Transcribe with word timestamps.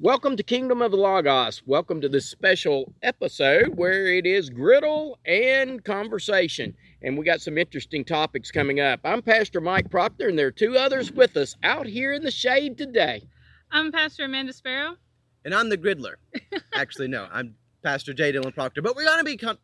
Welcome 0.00 0.36
to 0.38 0.42
Kingdom 0.42 0.82
of 0.82 0.90
the 0.90 0.96
Logos. 0.96 1.62
Welcome 1.66 2.00
to 2.00 2.08
this 2.08 2.26
special 2.26 2.92
episode 3.00 3.76
where 3.76 4.08
it 4.08 4.26
is 4.26 4.50
griddle 4.50 5.20
and 5.24 5.84
conversation. 5.84 6.74
And 7.00 7.16
we 7.16 7.24
got 7.24 7.40
some 7.40 7.56
interesting 7.56 8.04
topics 8.04 8.50
coming 8.50 8.80
up. 8.80 8.98
I'm 9.04 9.22
Pastor 9.22 9.60
Mike 9.60 9.92
Proctor, 9.92 10.28
and 10.28 10.36
there 10.36 10.48
are 10.48 10.50
two 10.50 10.76
others 10.76 11.12
with 11.12 11.36
us 11.36 11.54
out 11.62 11.86
here 11.86 12.12
in 12.12 12.24
the 12.24 12.32
shade 12.32 12.76
today. 12.76 13.22
I'm 13.70 13.92
Pastor 13.92 14.24
Amanda 14.24 14.52
Sparrow. 14.52 14.96
And 15.44 15.54
I'm 15.54 15.68
the 15.68 15.78
griddler. 15.78 16.14
Actually, 16.72 17.06
no, 17.06 17.28
I'm 17.32 17.54
Pastor 17.84 18.12
J. 18.12 18.32
Dylan 18.32 18.52
Proctor. 18.52 18.82
But 18.82 18.96
we're 18.96 19.04
going 19.04 19.18
to 19.18 19.24
be, 19.24 19.36
con- 19.36 19.58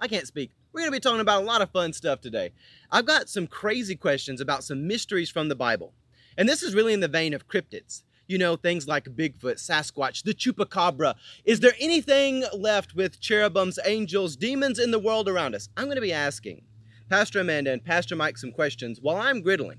I 0.00 0.08
can't 0.08 0.26
speak. 0.26 0.50
We're 0.72 0.80
going 0.80 0.90
to 0.90 0.96
be 0.96 1.00
talking 1.00 1.20
about 1.20 1.44
a 1.44 1.46
lot 1.46 1.62
of 1.62 1.70
fun 1.70 1.92
stuff 1.92 2.20
today. 2.20 2.50
I've 2.90 3.06
got 3.06 3.28
some 3.28 3.46
crazy 3.46 3.94
questions 3.94 4.40
about 4.40 4.64
some 4.64 4.88
mysteries 4.88 5.30
from 5.30 5.48
the 5.48 5.54
Bible. 5.54 5.94
And 6.36 6.48
this 6.48 6.64
is 6.64 6.74
really 6.74 6.92
in 6.92 6.98
the 6.98 7.06
vein 7.06 7.32
of 7.32 7.46
cryptids 7.46 8.02
you 8.26 8.38
know, 8.38 8.56
things 8.56 8.88
like 8.88 9.04
Bigfoot, 9.04 9.56
Sasquatch, 9.56 10.22
the 10.22 10.34
Chupacabra. 10.34 11.14
Is 11.44 11.60
there 11.60 11.74
anything 11.78 12.44
left 12.52 12.94
with 12.94 13.20
cherubims, 13.20 13.78
angels, 13.84 14.36
demons 14.36 14.78
in 14.78 14.90
the 14.90 14.98
world 14.98 15.28
around 15.28 15.54
us? 15.54 15.68
I'm 15.76 15.84
going 15.84 15.96
to 15.96 16.00
be 16.02 16.12
asking 16.12 16.62
Pastor 17.08 17.40
Amanda 17.40 17.72
and 17.72 17.84
Pastor 17.84 18.16
Mike 18.16 18.38
some 18.38 18.52
questions 18.52 18.98
while 19.00 19.16
I'm 19.16 19.42
griddling. 19.42 19.78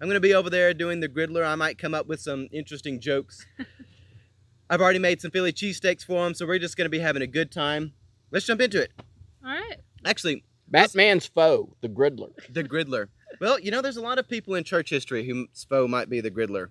I'm 0.00 0.08
going 0.08 0.14
to 0.14 0.20
be 0.20 0.34
over 0.34 0.50
there 0.50 0.74
doing 0.74 1.00
the 1.00 1.08
griddler. 1.08 1.46
I 1.46 1.54
might 1.54 1.78
come 1.78 1.94
up 1.94 2.06
with 2.06 2.20
some 2.20 2.48
interesting 2.52 3.00
jokes. 3.00 3.46
I've 4.70 4.80
already 4.80 4.98
made 4.98 5.20
some 5.20 5.30
Philly 5.30 5.52
cheesesteaks 5.52 6.04
for 6.04 6.24
them, 6.24 6.34
so 6.34 6.46
we're 6.46 6.58
just 6.58 6.76
going 6.76 6.86
to 6.86 6.90
be 6.90 6.98
having 6.98 7.22
a 7.22 7.26
good 7.26 7.52
time. 7.52 7.92
Let's 8.30 8.46
jump 8.46 8.60
into 8.60 8.82
it. 8.82 8.90
All 9.44 9.52
right. 9.52 9.76
Actually, 10.04 10.44
Batman's 10.68 11.26
foe, 11.26 11.74
the 11.80 11.88
griddler. 11.88 12.32
The 12.50 12.64
griddler. 12.64 13.08
Well, 13.40 13.60
you 13.60 13.70
know, 13.70 13.80
there's 13.80 13.96
a 13.96 14.02
lot 14.02 14.18
of 14.18 14.28
people 14.28 14.54
in 14.54 14.64
church 14.64 14.90
history 14.90 15.26
whose 15.26 15.64
foe 15.64 15.86
might 15.86 16.10
be 16.10 16.20
the 16.20 16.30
griddler. 16.30 16.68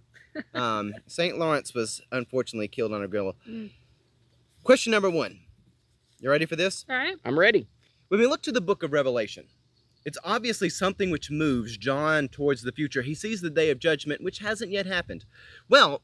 Um, 0.54 0.94
St. 1.08 1.38
Lawrence 1.38 1.74
was 1.74 2.02
unfortunately 2.12 2.68
killed 2.68 2.94
on 2.94 3.02
a 3.02 3.08
grill. 3.08 3.36
Mm. 3.48 3.72
Question 4.64 4.92
number 4.92 5.10
one. 5.10 5.40
You 6.20 6.30
ready 6.30 6.46
for 6.46 6.56
this? 6.56 6.86
All 6.90 6.96
right. 6.96 7.16
I'm 7.24 7.38
ready. 7.38 7.68
When 8.08 8.20
we 8.20 8.28
look 8.28 8.42
to 8.44 8.52
the 8.52 8.62
book 8.62 8.84
of 8.84 8.94
Revelation, 8.94 9.46
it's 10.06 10.18
obviously 10.24 10.70
something 10.70 11.10
which 11.10 11.32
moves 11.32 11.78
John 11.78 12.28
towards 12.28 12.62
the 12.62 12.72
future. 12.72 13.02
He 13.02 13.16
sees 13.16 13.42
the 13.42 13.50
day 13.50 13.70
of 13.70 13.80
judgment, 13.80 14.24
which 14.24 14.40
hasn't 14.40 14.72
yet 14.72 14.86
happened. 14.86 15.26
Well, 15.68 16.02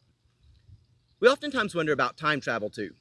we 1.19 1.27
oftentimes 1.27 1.75
wonder 1.75 1.93
about 1.93 2.17
time 2.17 2.41
travel 2.41 2.69
too. 2.69 2.95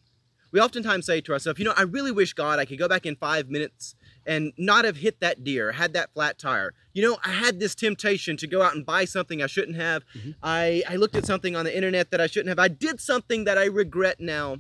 We 0.53 0.61
oftentimes 0.61 1.07
say 1.07 1.21
to 1.23 1.33
ourselves, 1.33 1.59
you 1.59 1.65
know, 1.65 1.75
I 1.77 1.83
really 1.83 2.13
wish 2.13 2.35
God 2.35 2.59
I 2.59 2.65
could 2.65 2.79
go 2.79 2.89
back 2.89 3.07
in 3.07 3.17
five 3.17 3.49
minutes 3.49 3.95
and 4.27 4.53
not 4.57 4.85
have 4.85 4.97
hit 4.97 5.21
that 5.21 5.45
deer, 5.45 5.73
had 5.73 5.93
that 5.95 6.13
flat 6.13 6.39
tire. 6.39 6.75
You 6.93 7.03
know, 7.03 7.19
I 7.25 7.31
had 7.31 7.61
this 7.61 7.75
temptation 7.75 8.37
to 8.39 8.47
go 8.47 8.63
out 8.63 8.75
and 8.75 8.85
buy 8.85 9.05
something 9.05 9.43
I 9.43 9.47
shouldn't 9.47 9.77
have. 9.77 10.05
Mm-hmm. 10.15 10.31
I, 10.43 10.83
I 10.89 10.97
looked 10.97 11.17
at 11.17 11.27
something 11.27 11.57
on 11.57 11.65
the 11.65 11.75
internet 11.75 12.11
that 12.11 12.21
I 12.21 12.27
shouldn't 12.27 12.49
have. 12.49 12.59
I 12.59 12.69
did 12.69 13.01
something 13.01 13.45
that 13.45 13.59
I 13.59 13.65
regret 13.65 14.21
now. 14.21 14.59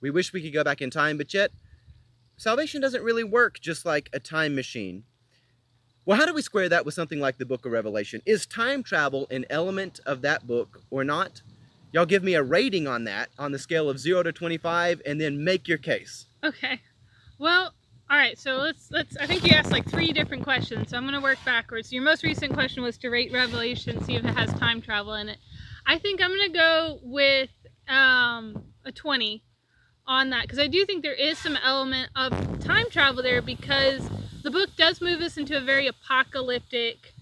We 0.00 0.10
wish 0.10 0.32
we 0.32 0.42
could 0.42 0.52
go 0.52 0.64
back 0.64 0.82
in 0.82 0.90
time, 0.90 1.16
but 1.16 1.32
yet 1.32 1.50
salvation 2.36 2.80
doesn't 2.80 3.02
really 3.02 3.24
work 3.24 3.60
just 3.60 3.86
like 3.86 4.10
a 4.12 4.20
time 4.20 4.54
machine. 4.54 5.04
Well, 6.06 6.18
how 6.18 6.26
do 6.26 6.34
we 6.34 6.42
square 6.42 6.68
that 6.68 6.84
with 6.84 6.92
something 6.92 7.18
like 7.18 7.38
the 7.38 7.46
book 7.46 7.64
of 7.64 7.72
Revelation? 7.72 8.20
Is 8.26 8.44
time 8.44 8.82
travel 8.82 9.26
an 9.30 9.46
element 9.48 10.00
of 10.04 10.20
that 10.22 10.46
book 10.46 10.82
or 10.90 11.02
not? 11.04 11.40
Y'all 11.92 12.04
give 12.04 12.22
me 12.22 12.34
a 12.34 12.42
rating 12.42 12.86
on 12.86 13.04
that 13.04 13.30
on 13.38 13.52
the 13.52 13.58
scale 13.58 13.88
of 13.88 13.98
0 13.98 14.24
to 14.24 14.32
25 14.32 15.00
and 15.06 15.20
then 15.20 15.42
make 15.44 15.68
your 15.68 15.78
case. 15.78 16.26
Okay. 16.42 16.82
Well, 17.38 17.72
all 18.10 18.18
right, 18.18 18.38
so 18.38 18.56
let's 18.56 18.90
let's. 18.90 19.16
I 19.16 19.26
think 19.26 19.44
you 19.44 19.56
asked 19.56 19.72
like 19.72 19.88
three 19.88 20.12
different 20.12 20.42
questions, 20.42 20.90
so 20.90 20.96
I'm 20.96 21.04
gonna 21.04 21.20
work 21.20 21.38
backwards. 21.44 21.92
Your 21.92 22.02
most 22.02 22.22
recent 22.22 22.52
question 22.52 22.82
was 22.82 22.98
to 22.98 23.08
rate 23.08 23.32
Revelation, 23.32 24.02
see 24.04 24.16
if 24.16 24.24
it 24.24 24.36
has 24.36 24.52
time 24.54 24.82
travel 24.82 25.14
in 25.14 25.28
it. 25.28 25.38
I 25.86 25.98
think 25.98 26.22
I'm 26.22 26.30
gonna 26.30 26.50
go 26.50 26.98
with 27.02 27.50
um, 27.88 28.64
a 28.84 28.92
20 28.92 29.42
on 30.06 30.30
that 30.30 30.42
because 30.42 30.58
I 30.58 30.66
do 30.66 30.84
think 30.84 31.02
there 31.02 31.14
is 31.14 31.38
some 31.38 31.56
element 31.62 32.10
of 32.14 32.32
time 32.60 32.90
travel 32.90 33.22
there 33.22 33.40
because 33.40 34.08
the 34.42 34.50
book 34.50 34.70
does 34.76 35.00
move 35.00 35.22
us 35.22 35.38
into 35.38 35.56
a 35.56 35.60
very 35.60 35.86
apocalyptic 35.86 37.14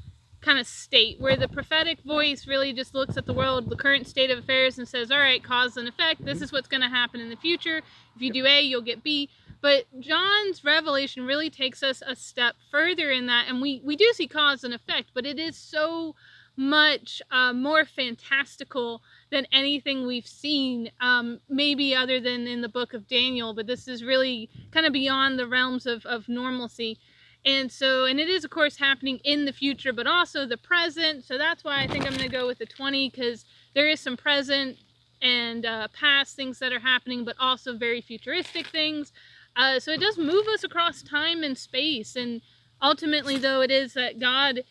kind 0.42 0.58
of 0.58 0.66
state 0.66 1.20
where 1.20 1.36
the 1.36 1.48
prophetic 1.48 2.00
voice 2.02 2.46
really 2.46 2.72
just 2.72 2.94
looks 2.94 3.16
at 3.16 3.26
the 3.26 3.32
world, 3.32 3.70
the 3.70 3.76
current 3.76 4.08
state 4.08 4.30
of 4.30 4.40
affairs, 4.40 4.76
and 4.76 4.88
says, 4.88 5.10
All 5.10 5.18
right, 5.18 5.42
cause 5.42 5.76
and 5.76 5.88
effect, 5.88 6.24
this 6.24 6.42
is 6.42 6.52
what's 6.52 6.68
going 6.68 6.80
to 6.82 6.88
happen 6.88 7.20
in 7.20 7.30
the 7.30 7.36
future. 7.36 7.78
If 8.16 8.22
you 8.22 8.32
do 8.32 8.44
A, 8.44 8.60
you'll 8.60 8.82
get 8.82 9.02
B. 9.02 9.30
But 9.62 9.84
John's 10.00 10.64
revelation 10.64 11.24
really 11.24 11.48
takes 11.48 11.82
us 11.82 12.02
a 12.04 12.16
step 12.16 12.56
further 12.70 13.10
in 13.10 13.26
that, 13.26 13.46
and 13.48 13.62
we, 13.62 13.80
we 13.84 13.96
do 13.96 14.12
see 14.14 14.26
cause 14.26 14.64
and 14.64 14.74
effect, 14.74 15.10
but 15.14 15.24
it 15.24 15.38
is 15.38 15.56
so 15.56 16.16
much 16.56 17.22
uh, 17.30 17.52
more 17.52 17.84
fantastical 17.84 19.02
than 19.30 19.46
anything 19.52 20.06
we've 20.06 20.26
seen, 20.26 20.90
um, 21.00 21.40
maybe 21.48 21.94
other 21.94 22.20
than 22.20 22.46
in 22.46 22.60
the 22.60 22.68
book 22.68 22.92
of 22.92 23.08
Daniel, 23.08 23.54
but 23.54 23.66
this 23.66 23.88
is 23.88 24.04
really 24.04 24.50
kind 24.72 24.84
of 24.84 24.92
beyond 24.92 25.38
the 25.38 25.46
realms 25.46 25.86
of, 25.86 26.04
of 26.06 26.28
normalcy. 26.28 26.98
And 27.44 27.72
so, 27.72 28.04
and 28.04 28.20
it 28.20 28.28
is, 28.28 28.44
of 28.44 28.50
course, 28.50 28.76
happening 28.76 29.18
in 29.24 29.46
the 29.46 29.52
future, 29.52 29.92
but 29.92 30.06
also 30.06 30.46
the 30.46 30.56
present. 30.56 31.24
So 31.24 31.38
that's 31.38 31.64
why 31.64 31.82
I 31.82 31.86
think 31.86 32.04
I'm 32.04 32.16
going 32.16 32.28
to 32.30 32.36
go 32.36 32.46
with 32.46 32.58
the 32.58 32.66
20 32.66 33.10
because 33.10 33.44
there 33.74 33.88
is 33.88 34.00
some 34.00 34.16
present 34.16 34.76
and 35.22 35.64
uh, 35.64 35.88
past 35.92 36.36
things 36.36 36.58
that 36.58 36.72
are 36.72 36.80
happening, 36.80 37.24
but 37.24 37.36
also 37.40 37.76
very 37.76 38.00
futuristic 38.00 38.66
things. 38.66 39.12
Uh, 39.56 39.78
so 39.78 39.92
it 39.92 40.00
does 40.00 40.18
move 40.18 40.46
us 40.48 40.64
across 40.64 41.02
time 41.02 41.42
and 41.42 41.56
space. 41.56 42.16
And 42.16 42.40
ultimately, 42.80 43.36
though, 43.38 43.60
it 43.60 43.70
is 43.70 43.94
that 43.94 44.18
God 44.18 44.64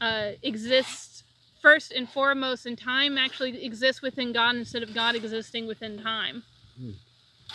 uh, 0.00 0.32
exists 0.42 1.24
first 1.62 1.90
and 1.92 2.08
foremost, 2.08 2.66
and 2.66 2.78
time 2.78 3.18
actually 3.18 3.64
exists 3.64 4.02
within 4.02 4.32
God 4.32 4.56
instead 4.56 4.82
of 4.82 4.94
God 4.94 5.16
existing 5.16 5.66
within 5.66 6.00
time. 6.00 6.42
Hmm. 6.78 6.90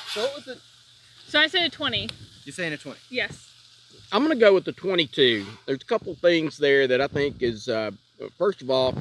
So 0.07 0.21
what 0.23 0.35
was 0.35 0.47
it? 0.47 0.57
So 1.27 1.39
I 1.39 1.47
said 1.47 1.65
a 1.65 1.69
20. 1.69 2.09
You're 2.43 2.53
saying 2.53 2.73
a 2.73 2.77
20? 2.77 2.99
Yes. 3.09 3.51
I'm 4.11 4.25
going 4.25 4.37
to 4.37 4.43
go 4.43 4.53
with 4.53 4.65
the 4.65 4.73
22. 4.73 5.45
There's 5.65 5.81
a 5.81 5.85
couple 5.85 6.13
things 6.15 6.57
there 6.57 6.87
that 6.87 6.99
I 6.99 7.07
think 7.07 7.41
is, 7.41 7.69
uh, 7.69 7.91
first 8.37 8.61
of 8.61 8.69
all, 8.69 8.93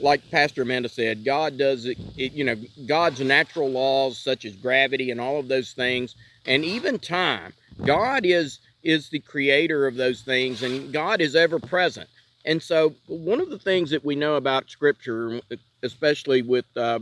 like 0.00 0.28
Pastor 0.30 0.62
Amanda 0.62 0.88
said, 0.88 1.24
God 1.24 1.56
does 1.56 1.84
it, 1.84 1.96
it, 2.16 2.32
you 2.32 2.42
know, 2.42 2.56
God's 2.86 3.20
natural 3.20 3.70
laws 3.70 4.18
such 4.18 4.44
as 4.44 4.56
gravity 4.56 5.12
and 5.12 5.20
all 5.20 5.38
of 5.38 5.46
those 5.46 5.72
things, 5.72 6.16
and 6.46 6.64
even 6.64 6.98
time. 6.98 7.52
God 7.84 8.24
is 8.24 8.60
is 8.82 9.08
the 9.08 9.20
creator 9.20 9.86
of 9.86 9.96
those 9.96 10.20
things, 10.22 10.62
and 10.62 10.92
God 10.92 11.20
is 11.20 11.34
ever 11.34 11.58
present. 11.58 12.08
And 12.44 12.62
so, 12.62 12.94
one 13.06 13.40
of 13.40 13.50
the 13.50 13.58
things 13.58 13.90
that 13.90 14.04
we 14.04 14.14
know 14.14 14.36
about 14.36 14.70
Scripture, 14.70 15.40
especially 15.82 16.42
with 16.42 16.66
uh, 16.76 17.00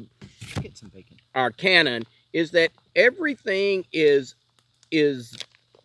our 1.35 1.51
canon, 1.51 2.05
is 2.33 2.53
that 2.53 2.71
everything 2.95 3.85
is 3.93 4.35
is 4.91 5.37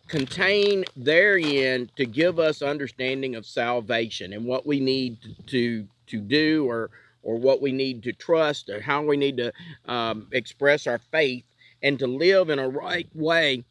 contained 0.06 0.86
therein 0.96 1.90
to 1.96 2.06
give 2.06 2.38
us 2.38 2.62
understanding 2.62 3.36
of 3.36 3.44
salvation 3.44 4.32
and 4.32 4.44
what 4.44 4.66
we 4.66 4.80
need 4.80 5.18
to 5.46 5.86
to 6.06 6.18
do 6.18 6.68
or 6.68 6.90
or 7.22 7.36
what 7.36 7.60
we 7.60 7.72
need 7.72 8.02
to 8.04 8.12
trust 8.12 8.70
or 8.70 8.80
how 8.80 9.02
we 9.02 9.16
need 9.16 9.36
to 9.36 9.52
um, 9.86 10.26
express 10.32 10.86
our 10.86 10.98
faith 11.10 11.44
and 11.82 11.98
to 11.98 12.06
live 12.06 12.50
in 12.50 12.58
a 12.58 12.68
right 12.68 13.08
way. 13.14 13.64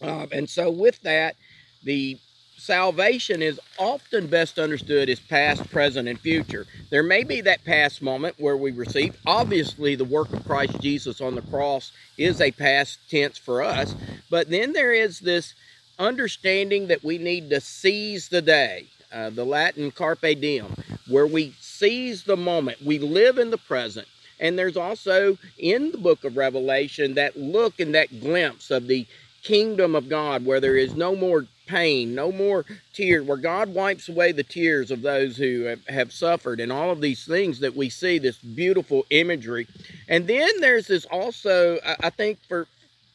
Uh, 0.00 0.26
and 0.32 0.48
so, 0.48 0.70
with 0.70 1.00
that, 1.02 1.36
the 1.84 2.18
salvation 2.56 3.42
is 3.42 3.58
often 3.78 4.28
best 4.28 4.58
understood 4.58 5.08
as 5.08 5.18
past, 5.18 5.68
present, 5.70 6.08
and 6.08 6.18
future. 6.20 6.66
There 6.90 7.02
may 7.02 7.24
be 7.24 7.40
that 7.40 7.64
past 7.64 8.02
moment 8.02 8.36
where 8.38 8.56
we 8.56 8.70
receive. 8.70 9.16
Obviously, 9.26 9.96
the 9.96 10.04
work 10.04 10.32
of 10.32 10.44
Christ 10.44 10.80
Jesus 10.80 11.20
on 11.20 11.34
the 11.34 11.42
cross 11.42 11.92
is 12.16 12.40
a 12.40 12.52
past 12.52 12.98
tense 13.10 13.36
for 13.36 13.62
us. 13.62 13.94
But 14.30 14.48
then 14.48 14.72
there 14.72 14.92
is 14.92 15.20
this 15.20 15.54
understanding 15.98 16.88
that 16.88 17.02
we 17.02 17.18
need 17.18 17.50
to 17.50 17.60
seize 17.60 18.28
the 18.28 18.42
day, 18.42 18.86
uh, 19.12 19.30
the 19.30 19.44
Latin 19.44 19.90
carpe 19.90 20.40
diem, 20.40 20.74
where 21.08 21.26
we 21.26 21.54
seize 21.60 22.24
the 22.24 22.36
moment. 22.36 22.80
We 22.82 22.98
live 22.98 23.38
in 23.38 23.50
the 23.50 23.58
present. 23.58 24.06
And 24.40 24.58
there's 24.58 24.76
also 24.76 25.38
in 25.58 25.92
the 25.92 25.98
book 25.98 26.24
of 26.24 26.36
Revelation 26.36 27.14
that 27.14 27.36
look 27.36 27.80
and 27.80 27.94
that 27.94 28.20
glimpse 28.20 28.70
of 28.70 28.86
the 28.86 29.06
kingdom 29.42 29.94
of 29.94 30.08
God 30.08 30.44
where 30.44 30.60
there 30.60 30.76
is 30.76 30.94
no 30.94 31.16
more 31.16 31.46
pain, 31.66 32.14
no 32.14 32.30
more 32.30 32.64
tears, 32.92 33.24
where 33.24 33.36
God 33.36 33.74
wipes 33.74 34.08
away 34.08 34.32
the 34.32 34.42
tears 34.42 34.90
of 34.90 35.02
those 35.02 35.36
who 35.36 35.76
have, 35.88 36.12
suffered, 36.12 36.60
and 36.60 36.70
all 36.70 36.90
of 36.90 37.00
these 37.00 37.24
things 37.24 37.60
that 37.60 37.74
we 37.74 37.88
see, 37.88 38.18
this 38.18 38.38
beautiful 38.38 39.06
imagery. 39.10 39.66
And 40.08 40.26
then 40.26 40.50
there's 40.60 40.86
this 40.86 41.04
also, 41.06 41.78
I 41.84 42.10
think, 42.10 42.38
for 42.48 42.66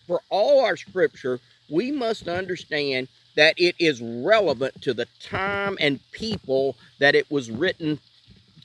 for 0.08 0.22
all 0.30 0.64
our 0.64 0.78
scripture, 0.78 1.40
we 1.70 1.92
must 1.92 2.28
understand 2.30 3.10
that 3.36 3.54
it 3.58 3.76
is 3.78 4.02
relevant 4.02 4.82
to 4.82 4.94
the 4.94 5.06
time 5.22 5.78
and 5.80 6.00
people 6.12 6.76
that 7.00 7.14
it 7.14 7.30
was 7.30 7.52
written 7.52 8.00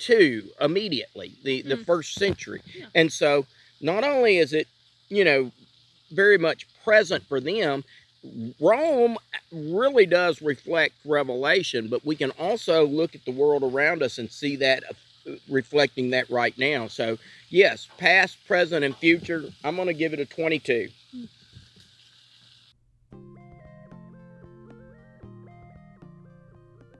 to 0.03 0.49
immediately, 0.61 1.33
the, 1.43 1.63
the 1.63 1.77
mm. 1.77 1.85
first 1.85 2.15
century. 2.15 2.63
Yeah. 2.75 2.87
And 2.95 3.13
so 3.13 3.47
not 3.81 4.05
only 4.05 4.39
is 4.39 4.53
it, 4.53 4.69
you 5.09 5.25
know, 5.25 5.53
very 6.11 6.39
much 6.39 6.67
present 6.85 7.25
for 7.27 7.41
them, 7.41 7.85
Rome 8.61 9.17
really 9.51 10.07
does 10.07 10.41
reflect 10.41 10.95
Revelation, 11.05 11.89
but 11.89 12.05
we 12.05 12.15
can 12.15 12.31
also 12.33 12.87
look 12.87 13.15
at 13.15 13.25
the 13.25 13.33
world 13.33 13.63
around 13.63 14.03
us 14.03 14.19
and 14.19 14.31
see 14.31 14.57
that 14.57 14.85
reflecting 15.49 16.11
that 16.11 16.29
right 16.31 16.57
now. 16.59 16.89
So, 16.89 17.19
yes, 17.49 17.89
past, 17.99 18.45
present, 18.47 18.85
and 18.85 18.97
future, 18.97 19.45
I'm 19.65 19.77
going 19.77 19.89
to 19.89 19.95
give 19.95 20.13
it 20.13 20.21
a 20.21 20.27
22. 20.27 20.89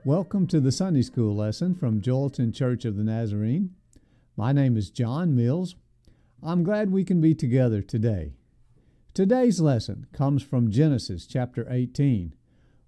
Welcome 0.05 0.47
to 0.47 0.59
the 0.59 0.73
Sunday 0.73 1.01
School 1.01 1.33
lesson 1.33 1.75
from 1.75 2.01
Joelton 2.01 2.53
Church 2.53 2.83
of 2.83 2.97
the 2.97 3.05
Nazarene. 3.05 3.73
My 4.35 4.51
name 4.51 4.75
is 4.75 4.89
John 4.89 5.33
Mills. 5.33 5.75
I'm 6.43 6.61
glad 6.63 6.91
we 6.91 7.05
can 7.05 7.21
be 7.21 7.33
together 7.33 7.81
today. 7.81 8.33
Today's 9.13 9.61
lesson 9.61 10.07
comes 10.11 10.43
from 10.43 10.71
Genesis 10.71 11.25
chapter 11.25 11.65
18. 11.69 12.35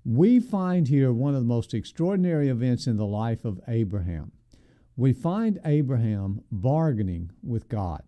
We 0.03 0.41
find 0.41 0.89
here 0.89 1.13
one 1.13 1.35
of 1.35 1.39
the 1.39 1.47
most 1.47 1.73
extraordinary 1.73 2.49
events 2.49 2.85
in 2.85 2.97
the 2.97 3.05
life 3.05 3.45
of 3.45 3.61
Abraham. 3.65 4.33
We 4.97 5.13
find 5.13 5.61
Abraham 5.63 6.41
bargaining 6.51 7.31
with 7.41 7.69
God. 7.69 8.03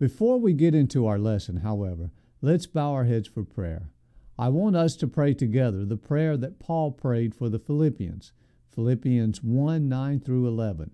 Before 0.00 0.40
we 0.40 0.54
get 0.54 0.74
into 0.74 1.06
our 1.06 1.20
lesson, 1.20 1.58
however, 1.58 2.10
let's 2.42 2.66
bow 2.66 2.94
our 2.94 3.04
heads 3.04 3.28
for 3.28 3.44
prayer. 3.44 3.90
I 4.40 4.50
want 4.50 4.76
us 4.76 4.94
to 4.96 5.08
pray 5.08 5.34
together 5.34 5.84
the 5.84 5.96
prayer 5.96 6.36
that 6.36 6.60
Paul 6.60 6.92
prayed 6.92 7.34
for 7.34 7.48
the 7.48 7.58
Philippians, 7.58 8.32
Philippians 8.72 9.42
1 9.42 9.88
9 9.88 10.20
through 10.20 10.46
11. 10.46 10.92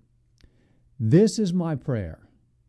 This 0.98 1.38
is 1.38 1.52
my 1.52 1.74
prayer, 1.74 2.26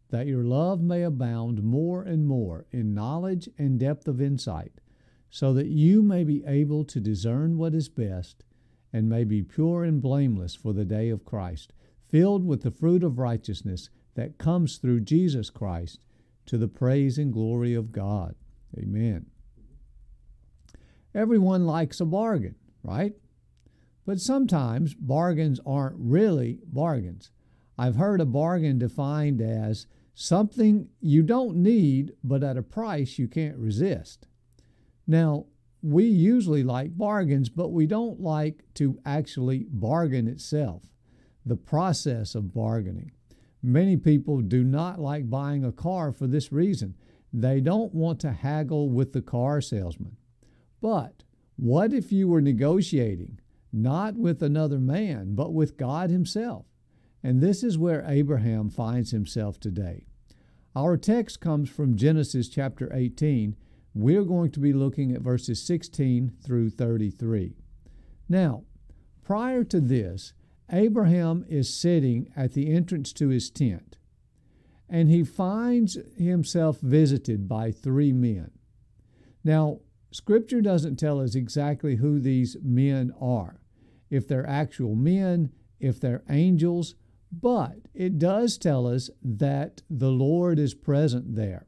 that 0.10 0.28
your 0.28 0.44
love 0.44 0.82
may 0.82 1.04
abound 1.04 1.64
more 1.64 2.04
and 2.04 2.28
more 2.28 2.66
in 2.72 2.94
knowledge 2.94 3.48
and 3.58 3.80
depth 3.80 4.06
of 4.10 4.20
insight, 4.20 4.82
so 5.30 5.54
that 5.54 5.68
you 5.68 6.02
may 6.02 6.26
be 6.26 6.44
able 6.46 6.84
to 6.84 7.00
discern 7.00 7.58
what 7.58 7.74
is 7.74 7.88
best, 7.88 8.44
and 8.92 9.08
may 9.08 9.24
be 9.24 9.44
pure 9.44 9.86
and 9.86 10.02
blameless 10.02 10.56
for 10.56 10.74
the 10.74 10.86
day 10.86 11.08
of 11.10 11.24
Christ, 11.24 11.72
filled 12.10 12.46
with 12.46 12.64
the 12.64 12.72
fruit 12.72 13.04
of 13.04 13.18
righteousness 13.18 13.90
that 14.16 14.38
comes 14.38 14.76
through 14.76 15.02
Jesus 15.02 15.50
Christ, 15.50 16.02
to 16.48 16.58
the 16.58 16.68
praise 16.68 17.18
and 17.18 17.32
glory 17.32 17.74
of 17.74 17.94
God. 17.94 18.36
Amen. 18.78 19.28
Everyone 21.16 21.66
likes 21.66 22.02
a 22.02 22.06
bargain, 22.06 22.56
right? 22.84 23.14
But 24.06 24.20
sometimes 24.20 24.94
bargains 24.94 25.62
aren't 25.66 25.96
really 25.98 26.60
bargains. 26.66 27.32
I've 27.78 27.96
heard 27.96 28.20
a 28.20 28.26
bargain 28.26 28.78
defined 28.78 29.42
as 29.42 29.88
something 30.14 30.90
you 31.00 31.24
don't 31.24 31.56
need, 31.56 32.14
but 32.22 32.44
at 32.44 32.58
a 32.58 32.62
price 32.62 33.18
you 33.18 33.30
can't 33.30 33.58
resist. 33.58 34.28
Now, 35.08 35.46
we 35.82 36.04
usually 36.06 36.64
like 36.64 36.98
bargains, 36.98 37.48
but 37.48 37.72
we 37.72 37.88
don't 37.88 38.20
like 38.20 38.64
to 38.74 39.00
actually 39.06 39.68
bargain 39.70 40.28
itself, 40.28 40.84
the 41.46 41.56
process 41.56 42.36
of 42.36 42.54
bargaining. 42.54 43.12
Many 43.64 43.96
people 43.96 44.42
do 44.42 44.64
not 44.64 45.00
like 45.00 45.30
buying 45.30 45.64
a 45.64 45.72
car 45.72 46.12
for 46.12 46.28
this 46.28 46.52
reason. 46.52 46.96
They 47.32 47.62
don't 47.62 47.94
want 47.94 48.20
to 48.22 48.32
haggle 48.32 48.90
with 48.90 49.14
the 49.14 49.22
car 49.22 49.62
salesman. 49.62 50.18
But 50.86 51.24
what 51.56 51.94
if 51.94 52.12
you 52.12 52.28
were 52.28 52.44
negotiating 52.44 53.40
not 53.74 54.14
with 54.18 54.44
another 54.44 54.78
man, 54.78 55.34
but 55.34 55.52
with 55.52 55.78
God 55.78 56.12
Himself? 56.12 56.68
And 57.24 57.42
this 57.42 57.64
is 57.64 57.76
where 57.76 58.06
Abraham 58.08 58.70
finds 58.70 59.10
himself 59.10 59.60
today. 59.60 60.06
Our 60.76 60.96
text 60.96 61.42
comes 61.42 61.72
from 61.72 61.98
Genesis 61.98 62.50
chapter 62.50 62.92
18. 62.94 63.56
We're 63.96 64.26
going 64.26 64.52
to 64.52 64.60
be 64.60 64.74
looking 64.74 65.12
at 65.12 65.24
verses 65.24 65.60
16 65.66 66.34
through 66.46 66.70
33. 66.70 67.56
Now, 68.30 68.66
prior 69.24 69.64
to 69.64 69.80
this, 69.80 70.34
Abraham 70.72 71.46
is 71.50 71.74
sitting 71.74 72.32
at 72.36 72.54
the 72.54 72.72
entrance 72.72 73.12
to 73.14 73.30
his 73.30 73.50
tent, 73.50 73.98
and 74.88 75.10
he 75.10 75.24
finds 75.24 75.98
himself 76.16 76.80
visited 76.80 77.48
by 77.48 77.72
three 77.72 78.14
men. 78.14 78.52
Now, 79.44 79.80
Scripture 80.16 80.62
doesn't 80.62 80.96
tell 80.96 81.20
us 81.20 81.36
exactly 81.36 81.98
who 81.98 82.22
these 82.22 82.56
men 82.64 83.14
are, 83.20 83.60
if 84.10 84.26
they're 84.26 84.48
actual 84.48 84.96
men, 84.96 85.52
if 85.78 86.00
they're 86.00 86.24
angels, 86.30 86.96
but 87.34 87.80
it 87.94 88.18
does 88.18 88.58
tell 88.58 88.88
us 88.88 89.10
that 89.22 89.82
the 89.90 90.12
Lord 90.12 90.58
is 90.58 90.74
present 90.74 91.36
there. 91.36 91.68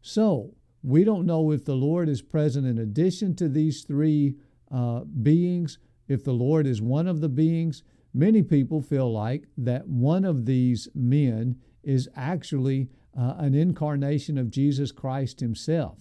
So, 0.00 0.54
we 0.84 1.02
don't 1.02 1.26
know 1.26 1.50
if 1.50 1.64
the 1.64 1.74
Lord 1.74 2.08
is 2.08 2.22
present 2.22 2.68
in 2.68 2.78
addition 2.78 3.34
to 3.34 3.48
these 3.48 3.82
three 3.82 4.36
uh, 4.70 5.00
beings, 5.00 5.78
if 6.06 6.22
the 6.22 6.34
Lord 6.34 6.68
is 6.68 6.80
one 6.80 7.08
of 7.08 7.20
the 7.20 7.28
beings. 7.28 7.82
Many 8.14 8.44
people 8.44 8.80
feel 8.80 9.12
like 9.12 9.48
that 9.56 9.88
one 9.88 10.24
of 10.24 10.46
these 10.46 10.86
men 10.94 11.56
is 11.82 12.08
actually 12.14 12.90
uh, 13.18 13.34
an 13.38 13.56
incarnation 13.56 14.38
of 14.38 14.50
Jesus 14.50 14.92
Christ 14.92 15.40
Himself. 15.40 15.98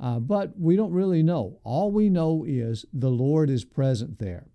Uh, 0.00 0.18
but 0.20 0.52
we 0.58 0.76
don't 0.76 0.92
really 0.92 1.22
know. 1.22 1.58
All 1.64 1.90
we 1.90 2.08
know 2.08 2.44
is 2.46 2.84
the 2.92 3.10
Lord 3.10 3.50
is 3.50 3.64
present 3.64 4.18
there. 4.18 4.46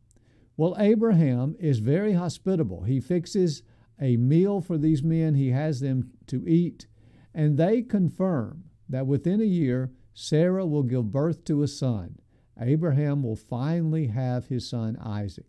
Well, 0.55 0.75
Abraham 0.77 1.55
is 1.59 1.79
very 1.79 2.13
hospitable. 2.13 2.83
He 2.83 2.99
fixes 2.99 3.63
a 3.99 4.17
meal 4.17 4.61
for 4.61 4.77
these 4.77 5.03
men, 5.03 5.35
he 5.35 5.49
has 5.49 5.79
them 5.79 6.11
to 6.27 6.47
eat, 6.47 6.87
and 7.33 7.57
they 7.57 7.81
confirm 7.81 8.63
that 8.89 9.07
within 9.07 9.41
a 9.41 9.45
year, 9.45 9.91
Sarah 10.13 10.65
will 10.65 10.83
give 10.83 11.11
birth 11.11 11.43
to 11.45 11.63
a 11.63 11.67
son. 11.67 12.19
Abraham 12.59 13.23
will 13.23 13.35
finally 13.35 14.07
have 14.07 14.47
his 14.47 14.69
son 14.69 14.97
Isaac. 14.97 15.45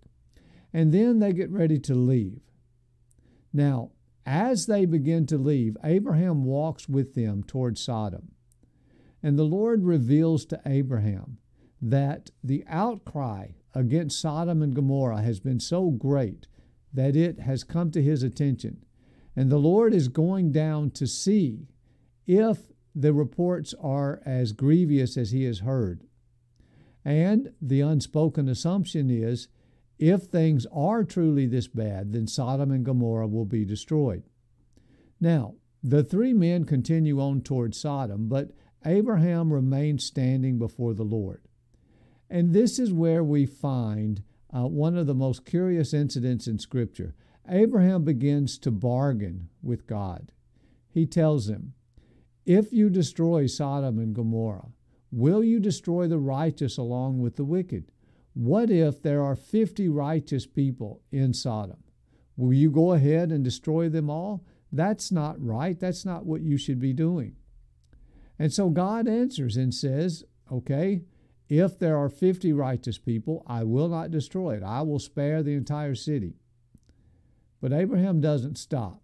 And 0.72 0.92
then 0.92 1.18
they 1.18 1.32
get 1.32 1.50
ready 1.50 1.78
to 1.80 1.94
leave. 1.94 2.40
Now, 3.52 3.90
as 4.26 4.66
they 4.66 4.86
begin 4.86 5.26
to 5.26 5.38
leave, 5.38 5.76
Abraham 5.84 6.44
walks 6.44 6.88
with 6.88 7.14
them 7.14 7.42
toward 7.42 7.76
Sodom. 7.78 8.32
And 9.24 9.38
the 9.38 9.44
Lord 9.44 9.84
reveals 9.84 10.44
to 10.46 10.60
Abraham 10.66 11.38
that 11.80 12.30
the 12.44 12.62
outcry 12.68 13.52
against 13.72 14.20
Sodom 14.20 14.60
and 14.60 14.74
Gomorrah 14.74 15.22
has 15.22 15.40
been 15.40 15.58
so 15.58 15.90
great 15.90 16.46
that 16.92 17.16
it 17.16 17.40
has 17.40 17.64
come 17.64 17.90
to 17.92 18.02
his 18.02 18.22
attention. 18.22 18.84
And 19.34 19.50
the 19.50 19.56
Lord 19.56 19.94
is 19.94 20.08
going 20.08 20.52
down 20.52 20.90
to 20.90 21.06
see 21.06 21.68
if 22.26 22.70
the 22.94 23.14
reports 23.14 23.74
are 23.80 24.20
as 24.26 24.52
grievous 24.52 25.16
as 25.16 25.30
he 25.30 25.44
has 25.44 25.60
heard. 25.60 26.04
And 27.02 27.54
the 27.62 27.80
unspoken 27.80 28.46
assumption 28.46 29.08
is 29.08 29.48
if 29.98 30.24
things 30.24 30.66
are 30.70 31.02
truly 31.02 31.46
this 31.46 31.66
bad, 31.66 32.12
then 32.12 32.26
Sodom 32.26 32.70
and 32.70 32.84
Gomorrah 32.84 33.26
will 33.26 33.46
be 33.46 33.64
destroyed. 33.64 34.24
Now, 35.18 35.54
the 35.82 36.04
three 36.04 36.34
men 36.34 36.64
continue 36.64 37.20
on 37.22 37.40
toward 37.40 37.74
Sodom, 37.74 38.28
but 38.28 38.52
Abraham 38.84 39.52
remained 39.52 40.02
standing 40.02 40.58
before 40.58 40.94
the 40.94 41.04
Lord. 41.04 41.42
And 42.28 42.52
this 42.52 42.78
is 42.78 42.92
where 42.92 43.22
we 43.22 43.46
find 43.46 44.22
uh, 44.54 44.66
one 44.66 44.96
of 44.96 45.06
the 45.06 45.14
most 45.14 45.44
curious 45.44 45.92
incidents 45.92 46.46
in 46.46 46.58
Scripture. 46.58 47.14
Abraham 47.48 48.04
begins 48.04 48.58
to 48.58 48.70
bargain 48.70 49.48
with 49.62 49.86
God. 49.86 50.32
He 50.88 51.06
tells 51.06 51.48
him, 51.48 51.74
If 52.46 52.72
you 52.72 52.88
destroy 52.88 53.46
Sodom 53.46 53.98
and 53.98 54.14
Gomorrah, 54.14 54.68
will 55.10 55.44
you 55.44 55.60
destroy 55.60 56.06
the 56.06 56.18
righteous 56.18 56.78
along 56.78 57.20
with 57.20 57.36
the 57.36 57.44
wicked? 57.44 57.90
What 58.34 58.70
if 58.70 59.02
there 59.02 59.22
are 59.22 59.36
50 59.36 59.88
righteous 59.88 60.46
people 60.46 61.02
in 61.12 61.34
Sodom? 61.34 61.82
Will 62.36 62.52
you 62.52 62.70
go 62.70 62.92
ahead 62.92 63.30
and 63.30 63.44
destroy 63.44 63.88
them 63.88 64.10
all? 64.10 64.44
That's 64.72 65.12
not 65.12 65.40
right. 65.44 65.78
That's 65.78 66.04
not 66.04 66.26
what 66.26 66.42
you 66.42 66.56
should 66.56 66.80
be 66.80 66.92
doing. 66.92 67.36
And 68.38 68.52
so 68.52 68.68
God 68.68 69.08
answers 69.08 69.56
and 69.56 69.72
says, 69.72 70.24
Okay, 70.50 71.02
if 71.48 71.78
there 71.78 71.96
are 71.96 72.08
50 72.08 72.52
righteous 72.52 72.98
people, 72.98 73.42
I 73.46 73.64
will 73.64 73.88
not 73.88 74.10
destroy 74.10 74.56
it. 74.56 74.62
I 74.62 74.82
will 74.82 74.98
spare 74.98 75.42
the 75.42 75.54
entire 75.54 75.94
city. 75.94 76.34
But 77.60 77.72
Abraham 77.72 78.20
doesn't 78.20 78.58
stop. 78.58 79.02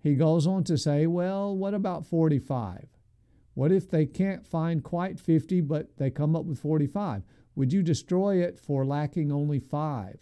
He 0.00 0.14
goes 0.14 0.46
on 0.46 0.64
to 0.64 0.76
say, 0.76 1.06
Well, 1.06 1.56
what 1.56 1.74
about 1.74 2.06
45? 2.06 2.88
What 3.54 3.70
if 3.70 3.88
they 3.88 4.04
can't 4.04 4.46
find 4.46 4.82
quite 4.82 5.20
50, 5.20 5.60
but 5.60 5.96
they 5.96 6.10
come 6.10 6.34
up 6.34 6.44
with 6.44 6.58
45? 6.58 7.22
Would 7.54 7.72
you 7.72 7.82
destroy 7.82 8.42
it 8.42 8.58
for 8.58 8.84
lacking 8.84 9.30
only 9.30 9.60
five? 9.60 10.18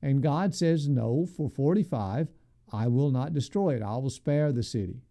And 0.00 0.22
God 0.22 0.54
says, 0.54 0.88
No, 0.88 1.26
for 1.26 1.48
45, 1.48 2.28
I 2.72 2.88
will 2.88 3.10
not 3.10 3.34
destroy 3.34 3.74
it. 3.74 3.82
I 3.82 3.96
will 3.96 4.10
spare 4.10 4.52
the 4.52 4.62
city. 4.62 5.02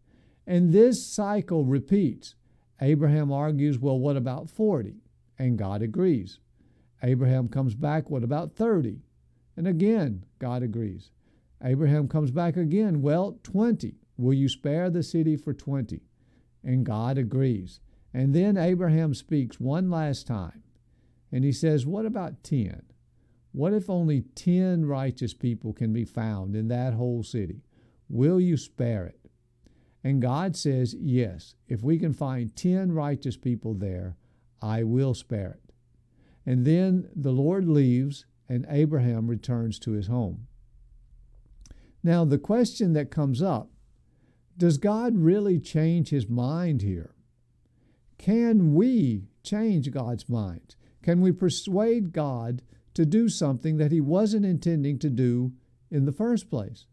And 0.46 0.74
this 0.74 1.06
cycle 1.06 1.64
repeats. 1.64 2.36
Abraham 2.84 3.32
argues, 3.32 3.80
well, 3.80 3.98
what 3.98 4.18
about 4.18 4.50
40? 4.50 4.96
And 5.40 5.58
God 5.58 5.82
agrees. 5.82 6.40
Abraham 7.02 7.48
comes 7.48 7.76
back, 7.76 8.10
what 8.10 8.24
about 8.24 8.58
30? 8.58 9.00
And 9.56 9.68
again, 9.68 10.26
God 10.38 10.64
agrees. 10.64 11.12
Abraham 11.64 12.10
comes 12.10 12.30
back 12.30 12.58
again, 12.58 13.02
well, 13.02 13.40
20. 13.44 13.96
Will 14.18 14.34
you 14.34 14.50
spare 14.50 14.90
the 14.90 15.02
city 15.02 15.38
for 15.38 15.54
20? 15.54 16.02
And 16.62 16.86
God 16.86 17.18
agrees. 17.18 17.80
And 18.14 18.36
then 18.36 18.58
Abraham 18.58 19.14
speaks 19.14 19.62
one 19.62 19.90
last 19.90 20.28
time. 20.28 20.64
And 21.32 21.46
he 21.46 21.54
says, 21.54 21.86
What 21.86 22.06
about 22.06 22.44
10? 22.44 22.84
What 23.54 23.74
if 23.74 23.90
only 23.90 24.22
10 24.36 24.86
righteous 24.86 25.34
people 25.34 25.74
can 25.74 25.94
be 25.94 26.06
found 26.06 26.56
in 26.56 26.68
that 26.68 26.94
whole 26.94 27.24
city? 27.24 27.64
Will 28.10 28.40
you 28.40 28.58
spare 28.58 29.06
it? 29.06 29.23
And 30.04 30.22
God 30.22 30.56
says, 30.56 30.96
Yes, 31.00 31.56
if 31.68 31.82
we 31.82 31.98
can 31.98 32.14
find 32.14 32.56
10 32.56 32.92
righteous 32.92 33.38
people 33.38 33.74
there, 33.74 34.18
I 34.62 34.84
will 34.84 35.14
spare 35.14 35.52
it. 35.52 35.74
And 36.46 36.66
then 36.66 37.10
the 37.16 37.32
Lord 37.32 37.68
leaves, 37.68 38.26
and 38.50 38.66
Abraham 38.70 39.28
returns 39.28 39.80
to 39.80 39.92
his 39.92 40.08
home. 40.08 40.48
Now, 42.04 42.26
the 42.26 42.38
question 42.38 42.94
that 42.94 43.12
comes 43.12 43.42
up 43.42 43.70
does 44.58 44.78
God 44.78 45.18
really 45.18 45.60
change 45.60 46.10
his 46.10 46.30
mind 46.30 46.82
here? 46.82 47.16
Can 48.18 48.76
we 48.76 49.24
change 49.42 49.90
God's 49.90 50.30
mind? 50.30 50.76
Can 51.02 51.22
we 51.22 51.32
persuade 51.32 52.14
God 52.14 52.62
to 52.94 53.06
do 53.06 53.30
something 53.30 53.78
that 53.78 53.92
he 53.92 54.00
wasn't 54.00 54.46
intending 54.46 55.00
to 55.00 55.10
do 55.10 55.54
in 55.90 56.06
the 56.06 56.12
first 56.12 56.50
place? 56.50 56.86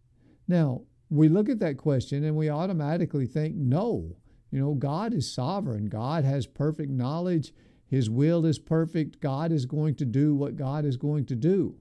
Now, 0.48 0.82
we 1.10 1.28
look 1.28 1.48
at 1.48 1.58
that 1.58 1.76
question 1.76 2.24
and 2.24 2.36
we 2.36 2.48
automatically 2.48 3.26
think, 3.26 3.56
no. 3.56 4.16
You 4.50 4.60
know, 4.60 4.74
God 4.74 5.12
is 5.12 5.32
sovereign. 5.32 5.86
God 5.86 6.24
has 6.24 6.46
perfect 6.46 6.90
knowledge. 6.90 7.52
His 7.86 8.08
will 8.08 8.46
is 8.46 8.58
perfect. 8.58 9.20
God 9.20 9.52
is 9.52 9.66
going 9.66 9.96
to 9.96 10.04
do 10.04 10.34
what 10.34 10.56
God 10.56 10.84
is 10.84 10.96
going 10.96 11.26
to 11.26 11.36
do. 11.36 11.74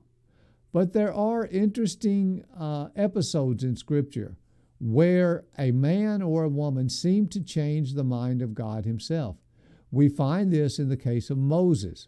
But 0.71 0.93
there 0.93 1.13
are 1.13 1.45
interesting 1.45 2.43
uh, 2.59 2.89
episodes 2.95 3.63
in 3.63 3.75
Scripture 3.75 4.37
where 4.79 5.45
a 5.57 5.71
man 5.71 6.21
or 6.21 6.43
a 6.43 6.49
woman 6.49 6.89
seemed 6.89 7.31
to 7.31 7.43
change 7.43 7.93
the 7.93 8.03
mind 8.03 8.41
of 8.41 8.55
God 8.55 8.85
Himself. 8.85 9.37
We 9.91 10.09
find 10.09 10.51
this 10.51 10.79
in 10.79 10.89
the 10.89 10.97
case 10.97 11.29
of 11.29 11.37
Moses. 11.37 12.07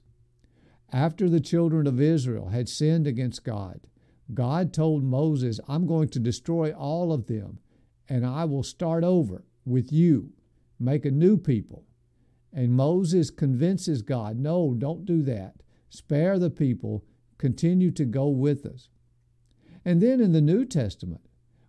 After 0.94 1.30
the 1.30 1.40
children 1.40 1.88
of 1.88 2.02
Israel 2.02 2.50
had 2.50 2.70
sinned 2.70 3.08
against 3.08 3.44
God, 3.44 3.88
God 4.34 4.74
told 4.74 5.04
Moses, 5.04 5.60
I'm 5.68 5.86
going 5.86 6.10
to 6.10 6.20
destroy 6.20 6.72
all 6.72 7.12
of 7.12 7.28
them, 7.28 7.60
and 8.08 8.26
I 8.26 8.46
will 8.46 8.64
start 8.64 9.04
over 9.04 9.44
with 9.66 9.92
you, 9.92 10.32
make 10.80 11.06
a 11.06 11.12
new 11.12 11.38
people. 11.38 11.86
And 12.54 12.74
Moses 12.74 13.30
convinces 13.30 14.02
God, 14.02 14.38
no, 14.38 14.74
don't 14.78 15.06
do 15.06 15.22
that. 15.24 15.56
Spare 15.90 16.40
the 16.40 16.50
people, 16.50 17.04
continue 17.38 17.92
to 17.92 18.06
go 18.06 18.28
with 18.28 18.66
us. 18.66 18.90
And 19.84 20.02
then 20.02 20.22
in 20.22 20.32
the 20.32 20.42
New 20.42 20.66
Testament, 20.66 21.22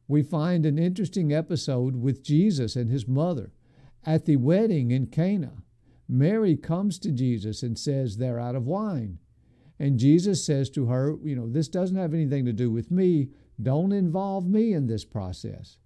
we 0.09 0.23
find 0.23 0.67
an 0.67 0.79
interesting 0.79 1.33
episode 1.33 1.97
with 1.97 2.23
Jesus 2.23 2.77
and 2.77 2.91
his 2.91 3.09
mother. 3.09 3.53
At 4.05 4.27
the 4.27 4.37
wedding 4.37 4.91
in 4.91 5.07
Cana, 5.07 5.63
Mary 6.09 6.57
comes 6.57 6.99
to 6.99 7.13
Jesus 7.13 7.63
and 7.63 7.79
says, 7.79 8.17
They're 8.17 8.41
out 8.41 8.55
of 8.55 8.67
wine. 8.67 9.19
And 9.83 9.99
Jesus 9.99 10.47
says 10.47 10.71
to 10.71 10.87
her, 10.87 11.17
You 11.25 11.35
know, 11.35 11.49
this 11.49 11.67
doesn't 11.67 11.97
have 11.97 12.15
anything 12.15 12.45
to 12.45 12.53
do 12.53 12.71
with 12.71 12.93
me. 12.93 13.31
Don't 13.61 13.91
involve 13.91 14.47
me 14.47 14.73
in 14.73 14.87
this 14.87 15.05
process. 15.05 15.77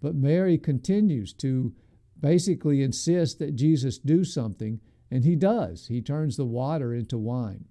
But 0.00 0.14
Mary 0.14 0.56
continues 0.56 1.32
to 1.34 1.74
basically 2.20 2.80
insist 2.80 3.40
that 3.40 3.56
Jesus 3.56 3.98
do 3.98 4.22
something, 4.22 4.78
and 5.10 5.24
he 5.24 5.34
does. 5.34 5.88
He 5.88 6.00
turns 6.00 6.36
the 6.36 6.44
water 6.44 6.94
into 6.94 7.18
wine. 7.18 7.64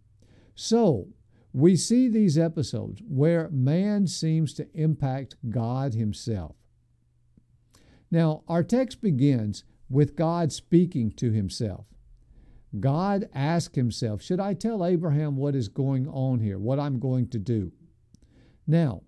So, 0.54 1.08
we 1.54 1.78
see 1.78 2.10
these 2.10 2.38
episodes 2.38 3.02
where 3.08 3.50
man 3.50 4.06
seems 4.06 4.54
to 4.56 4.68
impact 4.74 5.38
God 5.50 5.94
himself. 5.94 6.58
Now, 8.12 8.44
our 8.50 8.64
text 8.64 9.02
begins 9.02 9.64
with 9.90 10.18
God 10.18 10.52
speaking 10.52 11.14
to 11.14 11.32
himself. 11.32 11.86
God 12.78 13.30
asked 13.34 13.76
himself, 13.76 14.22
Should 14.22 14.40
I 14.40 14.54
tell 14.54 14.86
Abraham 14.86 15.38
what 15.38 15.56
is 15.56 15.70
going 15.70 16.08
on 16.08 16.40
here, 16.40 16.60
what 16.60 16.80
I'm 16.80 17.00
going 17.00 17.28
to 17.30 17.40
do? 17.40 17.72
Now, 18.68 19.02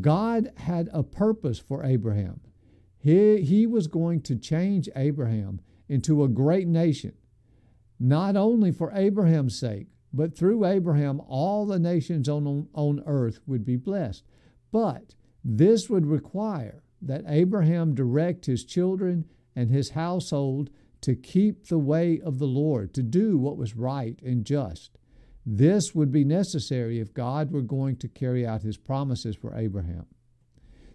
God 0.00 0.52
had 0.56 0.90
a 0.92 1.02
purpose 1.02 1.58
for 1.58 1.84
Abraham. 1.84 2.40
He, 2.98 3.40
he 3.40 3.66
was 3.66 3.86
going 3.86 4.20
to 4.22 4.36
change 4.36 4.88
Abraham 4.94 5.60
into 5.88 6.22
a 6.22 6.28
great 6.28 6.68
nation, 6.68 7.14
not 7.98 8.36
only 8.36 8.70
for 8.70 8.92
Abraham's 8.92 9.58
sake, 9.58 9.86
but 10.12 10.36
through 10.36 10.66
Abraham, 10.66 11.20
all 11.26 11.64
the 11.64 11.78
nations 11.78 12.28
on, 12.28 12.68
on 12.74 13.02
earth 13.06 13.40
would 13.46 13.64
be 13.64 13.76
blessed. 13.76 14.24
But 14.70 15.14
this 15.42 15.88
would 15.88 16.06
require 16.06 16.82
that 17.00 17.24
Abraham 17.26 17.94
direct 17.94 18.46
his 18.46 18.64
children 18.64 19.26
and 19.54 19.70
his 19.70 19.90
household 19.90 20.70
to 21.00 21.14
keep 21.14 21.66
the 21.66 21.78
way 21.78 22.20
of 22.20 22.38
the 22.38 22.46
Lord, 22.46 22.92
to 22.94 23.02
do 23.02 23.38
what 23.38 23.56
was 23.56 23.76
right 23.76 24.18
and 24.22 24.44
just. 24.44 24.98
This 25.46 25.94
would 25.94 26.12
be 26.12 26.24
necessary 26.24 27.00
if 27.00 27.14
God 27.14 27.52
were 27.52 27.62
going 27.62 27.96
to 27.96 28.08
carry 28.08 28.46
out 28.46 28.62
his 28.62 28.76
promises 28.76 29.36
for 29.36 29.56
Abraham. 29.56 30.06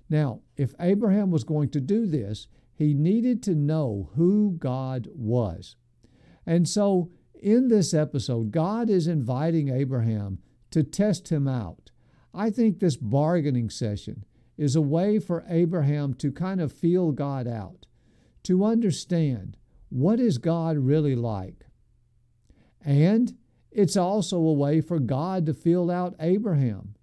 Now, 0.10 0.42
if 0.58 0.76
Abraham 0.80 1.32
was 1.32 1.44
going 1.44 1.70
to 1.70 1.82
do 1.82 2.06
this, 2.06 2.48
he 2.76 2.94
needed 2.94 3.42
to 3.44 3.56
know 3.56 4.12
who 4.16 4.56
God 4.60 5.08
was. 5.14 5.76
And 6.46 6.68
so, 6.68 7.10
in 7.42 7.68
this 7.68 7.94
episode, 7.94 8.52
God 8.52 8.90
is 8.90 9.08
inviting 9.08 9.70
Abraham 9.70 10.40
to 10.72 10.84
test 10.84 11.30
him 11.30 11.48
out. 11.48 11.92
I 12.34 12.50
think 12.50 12.80
this 12.80 12.96
bargaining 12.98 13.70
session 13.70 14.26
is 14.58 14.76
a 14.76 14.82
way 14.82 15.20
for 15.20 15.44
Abraham 15.48 16.14
to 16.16 16.32
kind 16.32 16.62
of 16.62 16.72
feel 16.72 17.12
God 17.12 17.48
out, 17.48 17.86
to 18.44 18.64
understand 18.64 19.58
what 19.94 20.20
is 20.20 20.40
God 20.40 20.76
really 20.76 21.16
like? 21.16 21.68
And 22.84 23.38
it's 23.72 23.96
also 23.96 24.38
a 24.38 24.54
way 24.54 24.82
for 24.82 24.98
God 24.98 25.46
to 25.46 25.54
fill 25.54 25.92
out 25.92 26.16
Abraham. 26.20 26.96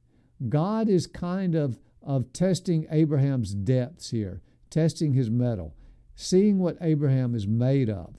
God 0.48 0.88
is 0.88 1.06
kind 1.06 1.54
of, 1.54 1.78
of 2.02 2.32
testing 2.32 2.88
Abraham's 2.90 3.54
depths 3.54 4.10
here, 4.10 4.42
testing 4.70 5.12
his 5.12 5.30
mettle, 5.30 5.76
seeing 6.16 6.58
what 6.58 6.78
Abraham 6.80 7.36
is 7.36 7.46
made 7.46 7.88
of. 7.88 8.16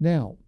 Now, 0.00 0.38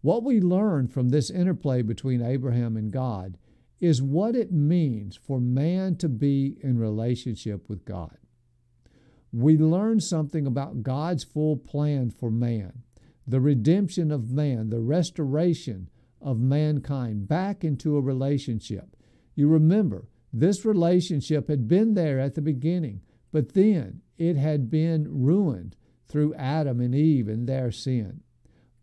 what 0.00 0.22
we 0.22 0.40
learn 0.40 0.88
from 0.88 1.10
this 1.10 1.28
interplay 1.28 1.82
between 1.82 2.22
Abraham 2.22 2.74
and 2.74 2.90
God 2.90 3.36
is 3.80 4.00
what 4.00 4.34
it 4.34 4.50
means 4.50 5.14
for 5.14 5.38
man 5.38 5.96
to 5.96 6.08
be 6.08 6.56
in 6.62 6.78
relationship 6.78 7.68
with 7.68 7.84
God. 7.84 8.16
We 9.30 9.58
learn 9.58 10.00
something 10.00 10.46
about 10.46 10.82
God's 10.82 11.22
full 11.22 11.58
plan 11.58 12.10
for 12.10 12.30
man 12.30 12.84
the 13.26 13.40
redemption 13.40 14.10
of 14.10 14.30
man, 14.30 14.70
the 14.70 14.80
restoration 14.80 15.88
of 16.20 16.38
mankind 16.38 17.28
back 17.28 17.64
into 17.64 17.96
a 17.96 18.00
relationship. 18.00 18.96
You 19.34 19.48
remember, 19.48 20.08
this 20.32 20.64
relationship 20.64 21.48
had 21.48 21.68
been 21.68 21.94
there 21.94 22.18
at 22.18 22.34
the 22.34 22.42
beginning, 22.42 23.00
but 23.32 23.54
then 23.54 24.00
it 24.18 24.36
had 24.36 24.70
been 24.70 25.06
ruined 25.08 25.76
through 26.06 26.34
Adam 26.34 26.80
and 26.80 26.94
Eve 26.94 27.28
and 27.28 27.46
their 27.46 27.70
sin. 27.70 28.20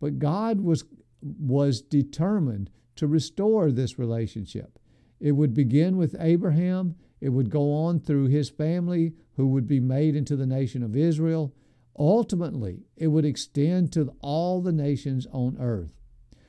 But 0.00 0.18
God 0.18 0.60
was, 0.60 0.84
was 1.22 1.80
determined 1.80 2.70
to 2.96 3.06
restore 3.06 3.70
this 3.70 3.98
relationship. 3.98 4.78
It 5.20 5.32
would 5.32 5.54
begin 5.54 5.96
with 5.96 6.16
Abraham, 6.18 6.96
it 7.20 7.28
would 7.28 7.50
go 7.50 7.72
on 7.72 8.00
through 8.00 8.26
his 8.26 8.50
family, 8.50 9.12
who 9.36 9.46
would 9.46 9.66
be 9.66 9.80
made 9.80 10.16
into 10.16 10.36
the 10.36 10.46
nation 10.46 10.82
of 10.82 10.96
Israel, 10.96 11.54
Ultimately, 11.98 12.84
it 12.96 13.08
would 13.08 13.24
extend 13.24 13.92
to 13.92 14.14
all 14.20 14.60
the 14.60 14.72
nations 14.72 15.26
on 15.30 15.56
earth. 15.60 15.92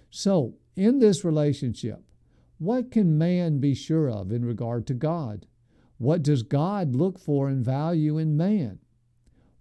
So, 0.09 0.55
in 0.75 0.99
this 0.99 1.25
relationship, 1.25 2.03
what 2.57 2.91
can 2.91 3.17
man 3.17 3.59
be 3.59 3.75
sure 3.75 4.09
of 4.09 4.31
in 4.31 4.45
regard 4.45 4.87
to 4.87 4.93
God? 4.93 5.45
What 5.97 6.23
does 6.23 6.43
God 6.43 6.95
look 6.95 7.19
for 7.19 7.49
and 7.49 7.63
value 7.63 8.17
in 8.17 8.37
man? 8.37 8.79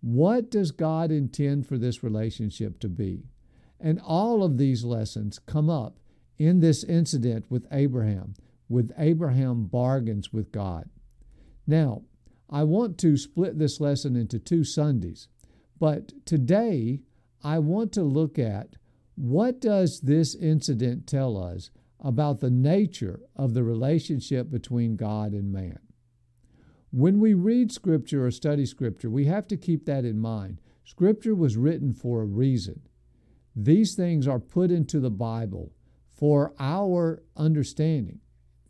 What 0.01 0.51
does 0.51 0.71
God 0.71 1.11
intend 1.11 1.67
for 1.67 1.79
this 1.79 2.03
relationship 2.03 2.79
to 2.81 2.89
be? 2.89 3.25
And 3.81 4.01
all 4.01 4.43
of 4.43 4.59
these 4.59 4.85
lessons 4.85 5.39
come 5.39 5.69
up 5.69 5.99
in 6.39 6.61
this 6.61 6.85
incident 6.85 7.47
with 7.49 7.67
Abraham, 7.73 8.35
with 8.69 8.93
Abraham 8.99 9.67
bargains 9.67 10.33
with 10.33 10.53
God. 10.53 10.89
Now, 11.67 12.03
I 12.51 12.65
want 12.65 12.99
to 12.99 13.17
split 13.17 13.59
this 13.59 13.81
lesson 13.81 14.17
into 14.17 14.39
two 14.39 14.65
Sundays. 14.65 15.29
But 15.83 16.13
today, 16.25 17.01
I 17.43 17.59
want 17.59 17.91
to 17.95 18.05
look 18.05 18.39
at 18.39 18.77
what 19.17 19.61
does 19.61 20.03
this 20.03 20.37
incident 20.37 21.09
tell 21.09 21.37
us 21.37 21.73
about 21.99 22.39
the 22.39 22.53
nature 22.53 23.19
of 23.35 23.53
the 23.53 23.65
relationship 23.65 24.49
between 24.49 24.95
God 24.95 25.33
and 25.33 25.53
man. 25.53 25.81
When 26.93 27.19
we 27.19 27.35
read 27.35 27.73
Scripture 27.73 28.25
or 28.25 28.31
study 28.31 28.65
Scripture, 28.65 29.11
we 29.11 29.25
have 29.25 29.49
to 29.49 29.57
keep 29.57 29.85
that 29.87 30.05
in 30.05 30.21
mind. 30.21 30.61
Scripture 30.85 31.35
was 31.35 31.57
written 31.57 31.93
for 31.93 32.23
a 32.23 32.27
reason. 32.27 32.83
These 33.57 33.97
things 33.97 34.29
are 34.29 34.39
put 34.39 34.71
into 34.71 35.01
the 35.01 35.11
Bible 35.11 35.73
for 36.09 36.55
our 36.61 37.25
understanding. 37.37 38.21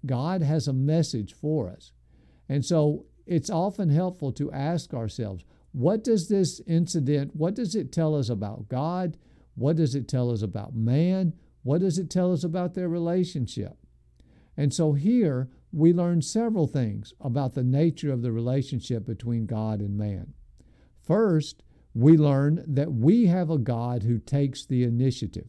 God 0.07 0.41
has 0.41 0.67
a 0.67 0.73
message 0.73 1.35
for 1.35 1.69
us. 1.69 1.93
And 2.49 2.65
so 2.65 3.05
it's 3.27 3.51
often 3.51 3.91
helpful 3.91 4.33
to 4.33 4.51
ask 4.51 4.95
ourselves, 4.95 5.45
what 5.73 6.05
does 6.05 6.29
this 6.29 6.61
incident, 6.67 7.35
what 7.35 7.55
does 7.55 7.75
it 7.75 7.93
tell 7.93 8.15
us 8.15 8.29
about 8.29 8.69
God? 8.69 9.17
What 9.55 9.77
does 9.77 9.95
it 9.95 10.09
tell 10.09 10.31
us 10.31 10.43
about 10.43 10.75
man? 10.75 11.35
What 11.63 11.81
does 11.81 11.99
it 11.99 12.11
tell 12.11 12.33
us 12.33 12.45
about 12.45 12.75
their 12.75 12.89
relationship? 12.89 13.77
And 14.57 14.73
so 14.73 14.93
here 14.93 15.49
we 15.73 15.93
learn 15.93 16.21
several 16.21 16.67
things 16.67 17.15
about 17.21 17.55
the 17.55 17.65
nature 17.65 18.13
of 18.13 18.23
the 18.23 18.33
relationship 18.33 19.07
between 19.07 19.47
God 19.47 19.81
and 19.81 19.97
man. 19.97 20.35
First, 21.03 21.63
we 21.95 22.17
learn 22.17 22.65
that 22.67 22.93
we 22.93 23.27
have 23.27 23.51
a 23.51 23.59
God 23.59 24.03
who 24.03 24.19
takes 24.19 24.65
the 24.65 24.85
initiative. 24.85 25.49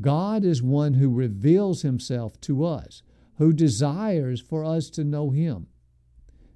God 0.00 0.44
is 0.44 0.62
one 0.62 0.94
who 0.94 1.10
reveals 1.10 1.82
himself 1.82 2.40
to 2.42 2.64
us, 2.64 3.02
who 3.38 3.52
desires 3.52 4.40
for 4.40 4.64
us 4.64 4.90
to 4.90 5.04
know 5.04 5.30
him. 5.30 5.68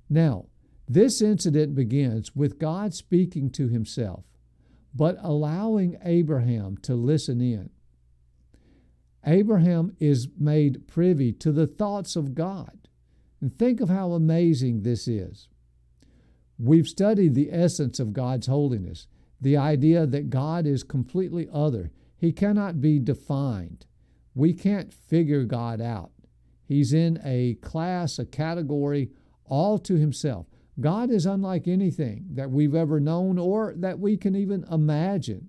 Now, 0.09 0.47
this 0.93 1.23
incident 1.23 1.77
begins 1.77 2.35
with 2.35 2.59
God 2.59 2.95
speaking 2.95 3.49
to 3.51 3.69
himself, 3.69 4.25
but 4.93 5.17
allowing 5.23 5.97
Abraham 6.03 6.77
to 6.79 6.97
listen 6.97 7.41
in. 7.41 7.71
Abraham 9.25 9.95
is 10.01 10.27
made 10.37 10.89
privy 10.89 11.31
to 11.35 11.53
the 11.53 11.69
thoughts 11.69 12.17
of 12.17 12.35
God. 12.35 12.89
And 13.41 13.57
think 13.57 13.81
of 13.81 13.89
how 13.89 14.15
amazing 14.15 14.83
this 14.83 15.07
is. 15.07 15.47
We've 16.59 16.89
studied 16.89 17.37
the 17.37 17.53
essence 17.53 18.01
of 18.01 18.13
God's 18.13 18.49
holiness, 18.49 19.07
the 19.41 19.57
idea 19.57 20.07
that 20.07 20.29
God 20.29 20.67
is 20.67 20.83
completely 20.83 21.49
other. 21.53 21.93
He 22.17 22.33
cannot 22.33 22.81
be 22.81 22.99
defined. 22.99 23.87
We 24.35 24.53
can't 24.55 24.93
figure 24.93 25.45
God 25.45 25.81
out. 25.81 26.11
He's 26.65 26.93
in 26.93 27.21
a 27.25 27.55
class, 27.63 28.19
a 28.19 28.27
category 28.27 29.11
all 29.45 29.79
to 29.79 29.95
himself. 29.95 30.47
God 30.79 31.11
is 31.11 31.27
unlike 31.27 31.67
anything 31.67 32.27
that 32.35 32.51
we've 32.51 32.75
ever 32.75 33.01
known 33.01 33.39
or 33.39 33.75
that 33.77 33.99
we 33.99 34.17
can 34.17 34.37
even 34.37 34.65
imagine. 34.71 35.49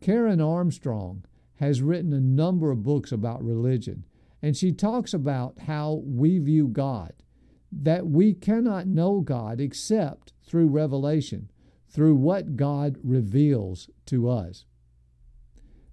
Karen 0.00 0.40
Armstrong 0.40 1.24
has 1.56 1.82
written 1.82 2.12
a 2.12 2.20
number 2.20 2.70
of 2.70 2.82
books 2.82 3.12
about 3.12 3.44
religion, 3.44 4.04
and 4.42 4.56
she 4.56 4.72
talks 4.72 5.14
about 5.14 5.58
how 5.60 6.02
we 6.04 6.38
view 6.38 6.68
God, 6.68 7.12
that 7.72 8.06
we 8.06 8.34
cannot 8.34 8.86
know 8.86 9.20
God 9.20 9.60
except 9.60 10.32
through 10.44 10.68
revelation, 10.68 11.50
through 11.88 12.14
what 12.14 12.56
God 12.56 12.98
reveals 13.02 13.88
to 14.06 14.28
us. 14.28 14.64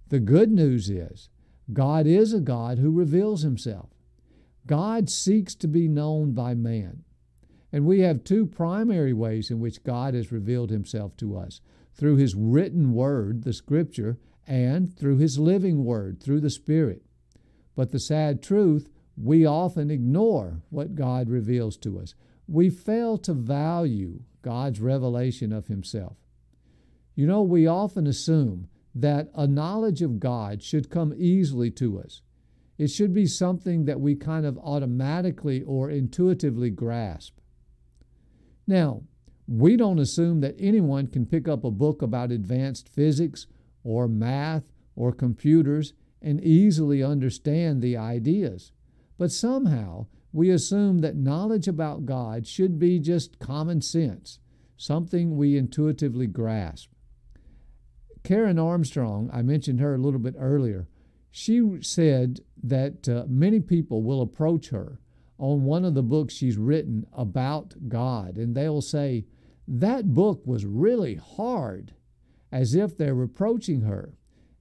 The 0.10 0.20
good 0.20 0.51
news 0.51 0.89
is 0.89 1.30
God 1.72 2.06
is 2.06 2.34
a 2.34 2.39
God 2.39 2.77
who 2.77 2.92
reveals 2.92 3.42
himself. 3.42 3.89
God 4.68 5.10
seeks 5.10 5.56
to 5.56 5.68
be 5.68 5.88
known 5.88 6.34
by 6.34 6.53
man. 6.53 7.02
And 7.74 7.88
we 7.88 8.01
have 8.01 8.24
two 8.24 8.46
primary 8.46 9.13
ways 9.13 9.50
in 9.50 9.60
which 9.60 9.84
God 9.84 10.13
has 10.13 10.32
revealed 10.32 10.70
himself 10.70 11.18
to 11.18 11.36
us 11.36 11.60
through 11.96 12.18
his 12.18 12.36
written 12.36 12.94
word, 12.94 13.44
the 13.44 13.51
scripture, 13.51 14.20
and 14.46 14.96
through 14.96 15.18
his 15.18 15.39
living 15.39 15.84
word, 15.84 16.22
through 16.22 16.42
the 16.42 16.51
Spirit. 16.51 17.01
But 17.75 17.92
the 17.92 18.00
sad 18.00 18.44
truth, 18.44 18.89
we 19.18 19.46
often 19.46 19.89
ignore 19.89 20.62
what 20.70 20.94
God 20.94 21.30
reveals 21.30 21.75
to 21.77 22.00
us. 22.00 22.13
We 22.48 22.70
fail 22.70 23.18
to 23.20 23.34
value 23.34 24.22
God's 24.44 24.80
revelation 24.80 25.51
of 25.51 25.65
himself. 25.65 26.18
You 27.15 27.25
know, 27.25 27.42
we 27.42 27.65
often 27.65 28.06
assume 28.06 28.68
that 28.94 29.32
a 29.34 29.48
knowledge 29.48 30.03
of 30.03 30.20
God 30.20 30.62
should 30.62 30.92
come 30.92 31.13
easily 31.18 31.72
to 31.72 32.00
us. 32.00 32.22
It 32.77 32.89
should 32.89 33.13
be 33.13 33.25
something 33.25 33.86
that 33.86 34.00
we 34.00 34.15
kind 34.15 34.46
of 34.46 34.60
automatically 34.60 35.63
or 35.63 35.89
intuitively 35.89 36.70
grasp. 36.70 37.39
Now, 38.67 39.03
we 39.48 39.75
don't 39.75 40.00
assume 40.00 40.41
that 40.41 40.55
anyone 40.58 41.08
can 41.08 41.25
pick 41.25 41.48
up 41.48 41.63
a 41.63 41.72
book 41.72 42.01
about 42.01 42.32
advanced 42.32 42.88
physics 42.88 43.48
or 43.84 44.08
math 44.08 44.63
or 44.96 45.12
computers 45.12 45.93
and 46.22 46.41
easily 46.41 47.03
understand 47.03 47.82
the 47.82 47.98
ideas. 47.98 48.72
But 49.17 49.32
somehow 49.32 50.08
we 50.32 50.50
assume 50.50 51.00
that 51.00 51.15
knowledge 51.15 51.67
about 51.67 52.05
God 52.05 52.48
should 52.48 52.79
be 52.79 53.00
just 53.00 53.39
common 53.39 53.82
sense, 53.82 54.39
something 54.77 55.36
we 55.36 55.58
intuitively 55.58 56.27
grasp. 56.27 56.89
Karen 58.24 58.58
Armstrong, 58.58 59.29
I 59.34 59.41
mentioned 59.41 59.82
her 59.82 59.93
a 59.93 60.00
little 60.00 60.20
bit 60.20 60.36
earlier, 60.38 60.88
she 61.29 61.77
said 61.81 62.40
that 62.64 63.09
uh, 63.09 63.25
many 63.27 63.59
people 63.59 64.01
will 64.01 64.22
approach 64.22 64.70
her 64.70 65.00
on 65.44 65.66
one 65.66 65.84
of 65.84 65.94
the 65.94 66.01
books 66.01 66.34
she's 66.34 66.56
written 66.56 67.06
about 67.12 67.90
God, 67.90 68.38
and 68.38 68.56
they'll 68.56 68.79
say, 68.79 69.25
That 69.68 70.14
book 70.14 70.42
was 70.46 70.66
really 70.66 71.16
hard, 71.16 71.94
as 72.50 72.74
if 72.74 72.98
they're 72.98 73.14
reproaching 73.14 73.82
her. 73.82 74.14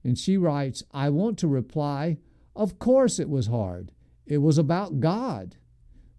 And 0.03 0.17
she 0.19 0.35
writes, 0.35 0.83
I 0.91 1.09
want 1.09 1.39
to 1.39 1.47
reply, 1.47 2.17
Of 2.53 2.79
course 2.79 3.17
it 3.17 3.29
was 3.29 3.47
hard. 3.47 3.93
It 4.25 4.39
was 4.39 4.57
about 4.57 4.99
God. 4.99 5.55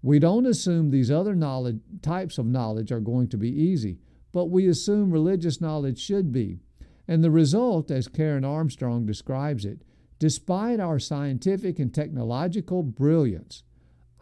We 0.00 0.18
don't 0.18 0.46
assume 0.46 0.90
these 0.90 1.10
other 1.10 1.34
knowledge, 1.34 1.80
types 2.00 2.38
of 2.38 2.46
knowledge 2.46 2.90
are 2.90 3.00
going 3.00 3.28
to 3.28 3.36
be 3.36 3.50
easy, 3.50 3.98
but 4.32 4.46
we 4.46 4.66
assume 4.66 5.10
religious 5.10 5.60
knowledge 5.60 5.98
should 5.98 6.32
be. 6.32 6.60
And 7.06 7.22
the 7.22 7.30
result, 7.30 7.90
as 7.90 8.08
Karen 8.08 8.46
Armstrong 8.46 9.04
describes 9.04 9.66
it, 9.66 9.82
despite 10.18 10.80
our 10.80 10.98
scientific 10.98 11.78
and 11.78 11.92
technological 11.92 12.82
brilliance, 12.82 13.62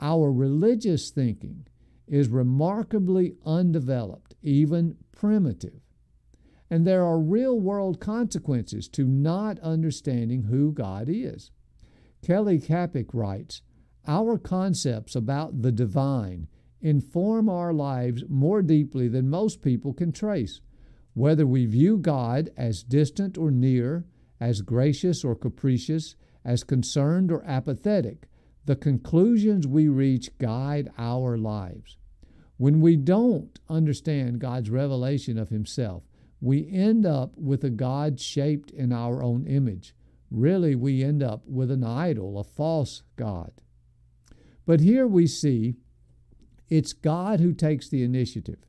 our 0.03 0.33
religious 0.33 1.11
thinking 1.11 1.65
is 2.09 2.29
remarkably 2.29 3.37
undeveloped, 3.47 4.35
even 4.43 4.97
primitive. 5.12 5.81
And 6.69 6.87
there 6.87 7.05
are 7.05 7.21
real 7.21 7.59
world 7.61 8.01
consequences 8.01 8.88
to 8.88 9.07
not 9.07 9.59
understanding 9.61 10.45
who 10.45 10.73
God 10.73 11.09
is. 11.09 11.53
Kelly 12.21 12.59
Kapic 12.59 13.15
writes 13.15 13.62
Our 14.07 14.38
concepts 14.38 15.15
about 15.15 15.62
the 15.62 15.73
divine 15.73 16.49
inform 16.81 17.49
our 17.49 17.73
lives 17.73 18.25
more 18.29 18.61
deeply 18.61 19.07
than 19.07 19.31
most 19.31 19.62
people 19.62 19.93
can 19.93 20.11
trace. 20.11 20.61
Whether 21.15 21.47
we 21.47 21.67
view 21.67 21.97
God 21.97 22.51
as 22.57 22.83
distant 22.83 23.38
or 23.38 23.53
near, 23.53 24.05
as 24.41 24.62
gracious 24.62 25.25
or 25.25 25.37
capricious, 25.37 26.17
as 26.45 26.65
concerned 26.65 27.31
or 27.31 27.45
apathetic, 27.45 28.27
the 28.64 28.77
conclusions 28.77 29.66
we 29.66 29.88
reach 29.88 30.37
guide 30.38 30.90
our 30.96 31.37
lives. 31.37 31.96
When 32.57 32.81
we 32.81 32.96
don't 32.96 33.59
understand 33.68 34.38
God's 34.38 34.70
revelation 34.70 35.37
of 35.38 35.48
Himself, 35.48 36.05
we 36.40 36.70
end 36.70 37.07
up 37.07 37.37
with 37.37 37.64
a 37.64 37.70
God 37.70 38.20
shaped 38.20 38.70
in 38.70 38.92
our 38.92 39.22
own 39.22 39.46
image. 39.46 39.94
Really, 40.31 40.75
we 40.75 41.03
end 41.03 41.22
up 41.22 41.42
with 41.46 41.70
an 41.70 41.85
idol, 41.85 42.38
a 42.38 42.44
false 42.44 43.03
God. 43.16 43.53
But 44.64 44.81
here 44.81 45.07
we 45.07 45.27
see 45.27 45.75
it's 46.68 46.92
God 46.92 47.40
who 47.40 47.53
takes 47.53 47.88
the 47.88 48.03
initiative, 48.03 48.61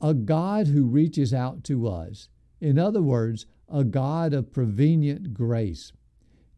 a 0.00 0.12
God 0.12 0.68
who 0.68 0.84
reaches 0.84 1.32
out 1.32 1.64
to 1.64 1.86
us. 1.86 2.28
In 2.60 2.78
other 2.78 3.02
words, 3.02 3.46
a 3.68 3.84
God 3.84 4.32
of 4.32 4.52
prevenient 4.52 5.34
grace. 5.34 5.92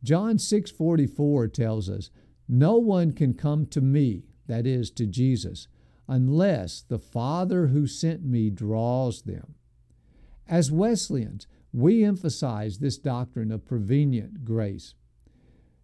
John 0.03 0.39
6:44 0.39 1.53
tells 1.53 1.91
us, 1.91 2.11
no 2.49 2.77
one 2.77 3.13
can 3.13 3.35
come 3.35 3.67
to 3.67 3.81
me, 3.81 4.25
that 4.47 4.67
is, 4.67 4.91
to 4.93 5.07
Jesus, 5.07 5.69
unless 6.09 6.81
the 6.81 6.99
Father 6.99 7.69
who 7.69 7.87
sent 7.87 8.25
me 8.25 8.49
draws 8.49 9.23
them. 9.23 9.55
As 10.49 10.73
Wesleyans, 10.73 11.47
we 11.73 12.03
emphasize 12.03 12.79
this 12.79 12.97
doctrine 12.97 13.53
of 13.53 13.67
prevenient 13.67 14.45
grace. 14.45 14.95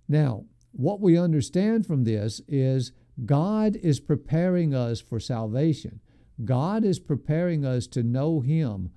Now, 0.08 0.44
what 0.72 1.00
we 1.00 1.18
understand 1.18 1.86
from 1.86 2.04
this 2.04 2.40
is 2.48 2.92
God 3.24 3.76
is 3.76 4.00
preparing 4.00 4.74
us 4.74 5.00
for 5.00 5.20
salvation. 5.20 6.00
God 6.44 6.84
is 6.84 6.98
preparing 6.98 7.64
us 7.64 7.86
to 7.88 8.02
know 8.02 8.40
Him 8.40 8.90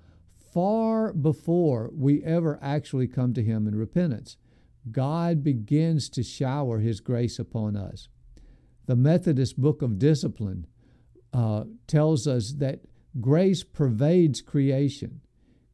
far 0.54 1.14
before 1.14 1.92
we 1.94 2.24
ever 2.24 2.58
actually 2.62 3.08
come 3.08 3.34
to 3.34 3.44
Him 3.44 3.68
in 3.68 3.76
repentance. 3.76 4.38
God 4.92 5.44
begins 5.44 6.10
to 6.10 6.24
shower 6.24 6.80
His 6.80 7.00
grace 7.00 7.40
upon 7.40 7.76
us. 7.76 8.10
The 8.86 8.96
Methodist 8.96 9.60
Book 9.60 9.82
of 9.82 10.00
Discipline 10.00 10.68
uh, 11.34 11.66
tells 11.88 12.28
us 12.28 12.54
that 12.54 12.82
grace 13.20 13.64
pervades 13.64 14.42
creation. 14.42 15.22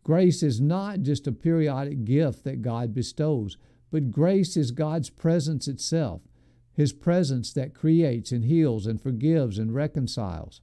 Grace 0.03 0.43
is 0.43 0.59
not 0.59 1.01
just 1.01 1.27
a 1.27 1.31
periodic 1.31 2.03
gift 2.03 2.43
that 2.43 2.61
God 2.61 2.93
bestows, 2.93 3.57
but 3.91 4.11
grace 4.11 4.57
is 4.57 4.71
God's 4.71 5.09
presence 5.09 5.67
itself, 5.67 6.21
His 6.73 6.91
presence 6.91 7.53
that 7.53 7.75
creates 7.75 8.31
and 8.31 8.43
heals 8.43 8.85
and 8.85 8.99
forgives 8.99 9.57
and 9.59 9.73
reconciles. 9.73 10.61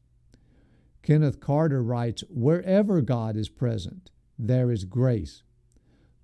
Kenneth 1.03 1.41
Carter 1.41 1.83
writes 1.83 2.23
Wherever 2.29 3.01
God 3.01 3.37
is 3.37 3.49
present, 3.49 4.11
there 4.39 4.71
is 4.71 4.85
grace. 4.85 5.43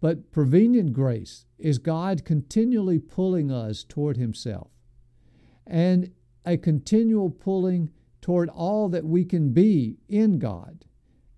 But 0.07 0.31
prevenient 0.31 0.93
grace 0.93 1.47
is 1.59 1.79
God 1.79 2.25
continually 2.25 3.01
pulling 3.01 3.51
us 3.51 3.83
toward 3.83 4.17
Himself 4.17 4.71
and 5.67 6.13
a 6.45 6.57
continual 6.57 7.29
pulling 7.29 7.91
toward 8.21 8.49
all 8.51 8.89
that 8.91 9.05
we 9.05 9.25
can 9.25 9.53
be 9.53 9.97
in 10.09 10.39
God. 10.39 10.85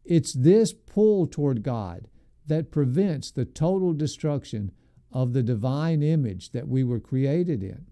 It's 0.05 0.35
this 0.35 0.75
pull 0.75 1.27
toward 1.27 1.63
God 1.63 2.09
that 2.47 2.71
prevents 2.71 3.31
the 3.31 3.47
total 3.47 3.95
destruction 3.95 4.73
of 5.11 5.33
the 5.33 5.43
divine 5.43 6.03
image 6.03 6.51
that 6.51 6.69
we 6.69 6.85
were 6.85 7.01
created 7.01 7.63
in. 7.63 7.87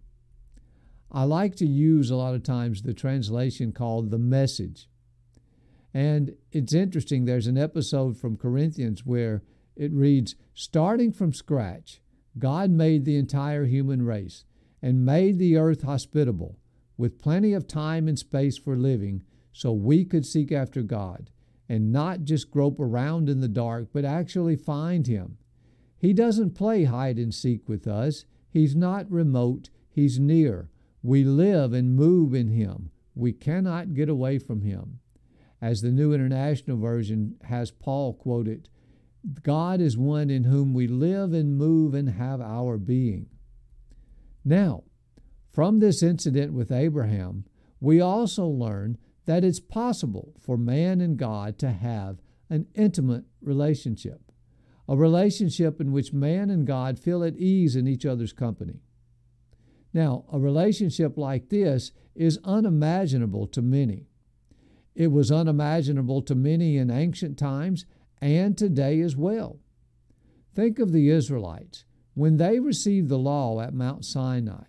I 1.10 1.22
like 1.22 1.56
to 1.56 1.66
use 1.66 2.10
a 2.10 2.16
lot 2.16 2.34
of 2.34 2.42
times 2.42 2.82
the 2.82 2.92
translation 2.92 3.72
called 3.72 4.10
the 4.10 4.18
message. 4.18 4.90
And 5.94 6.36
it's 6.52 6.74
interesting, 6.74 7.24
there's 7.24 7.46
an 7.46 7.56
episode 7.56 8.18
from 8.18 8.36
Corinthians 8.36 9.06
where 9.06 9.42
it 9.76 9.92
reads 9.92 10.34
Starting 10.54 11.12
from 11.12 11.32
scratch, 11.32 12.00
God 12.38 12.70
made 12.70 13.04
the 13.04 13.16
entire 13.16 13.64
human 13.64 14.02
race 14.02 14.44
and 14.82 15.04
made 15.04 15.38
the 15.38 15.56
earth 15.56 15.82
hospitable 15.82 16.58
with 16.96 17.18
plenty 17.18 17.52
of 17.52 17.66
time 17.66 18.08
and 18.08 18.18
space 18.18 18.56
for 18.56 18.76
living 18.76 19.22
so 19.52 19.72
we 19.72 20.04
could 20.04 20.26
seek 20.26 20.52
after 20.52 20.82
God 20.82 21.30
and 21.68 21.92
not 21.92 22.24
just 22.24 22.50
grope 22.50 22.78
around 22.78 23.28
in 23.28 23.40
the 23.40 23.48
dark, 23.48 23.88
but 23.92 24.04
actually 24.04 24.56
find 24.56 25.06
Him. 25.06 25.38
He 25.98 26.12
doesn't 26.12 26.54
play 26.54 26.84
hide 26.84 27.18
and 27.18 27.34
seek 27.34 27.68
with 27.68 27.86
us. 27.86 28.24
He's 28.48 28.76
not 28.76 29.10
remote, 29.10 29.70
He's 29.88 30.18
near. 30.18 30.70
We 31.02 31.24
live 31.24 31.72
and 31.72 31.96
move 31.96 32.34
in 32.34 32.48
Him. 32.48 32.90
We 33.14 33.32
cannot 33.32 33.94
get 33.94 34.08
away 34.08 34.38
from 34.38 34.62
Him. 34.62 35.00
As 35.60 35.80
the 35.80 35.90
New 35.90 36.12
International 36.12 36.76
Version 36.76 37.36
has 37.44 37.70
Paul 37.70 38.12
quoted, 38.14 38.68
God 39.42 39.80
is 39.80 39.96
one 39.96 40.30
in 40.30 40.44
whom 40.44 40.72
we 40.72 40.86
live 40.86 41.32
and 41.32 41.56
move 41.56 41.94
and 41.94 42.10
have 42.10 42.40
our 42.40 42.78
being. 42.78 43.26
Now, 44.44 44.84
from 45.52 45.80
this 45.80 46.02
incident 46.02 46.52
with 46.52 46.70
Abraham, 46.70 47.44
we 47.80 48.00
also 48.00 48.46
learn 48.46 48.98
that 49.24 49.44
it's 49.44 49.60
possible 49.60 50.34
for 50.38 50.56
man 50.56 51.00
and 51.00 51.16
God 51.16 51.58
to 51.58 51.70
have 51.70 52.18
an 52.48 52.66
intimate 52.74 53.24
relationship, 53.40 54.20
a 54.88 54.96
relationship 54.96 55.80
in 55.80 55.90
which 55.90 56.12
man 56.12 56.48
and 56.48 56.66
God 56.66 56.98
feel 56.98 57.24
at 57.24 57.36
ease 57.36 57.74
in 57.74 57.88
each 57.88 58.06
other's 58.06 58.32
company. 58.32 58.80
Now, 59.92 60.24
a 60.32 60.38
relationship 60.38 61.16
like 61.16 61.48
this 61.48 61.90
is 62.14 62.38
unimaginable 62.44 63.46
to 63.48 63.62
many. 63.62 64.06
It 64.94 65.10
was 65.10 65.32
unimaginable 65.32 66.22
to 66.22 66.34
many 66.34 66.76
in 66.76 66.90
ancient 66.90 67.38
times 67.38 67.84
and 68.20 68.56
today 68.56 69.00
as 69.00 69.16
well. 69.16 69.58
Think 70.54 70.78
of 70.78 70.92
the 70.92 71.10
Israelites 71.10 71.84
when 72.14 72.38
they 72.38 72.58
received 72.58 73.08
the 73.08 73.18
law 73.18 73.60
at 73.60 73.74
Mount 73.74 74.04
Sinai. 74.04 74.64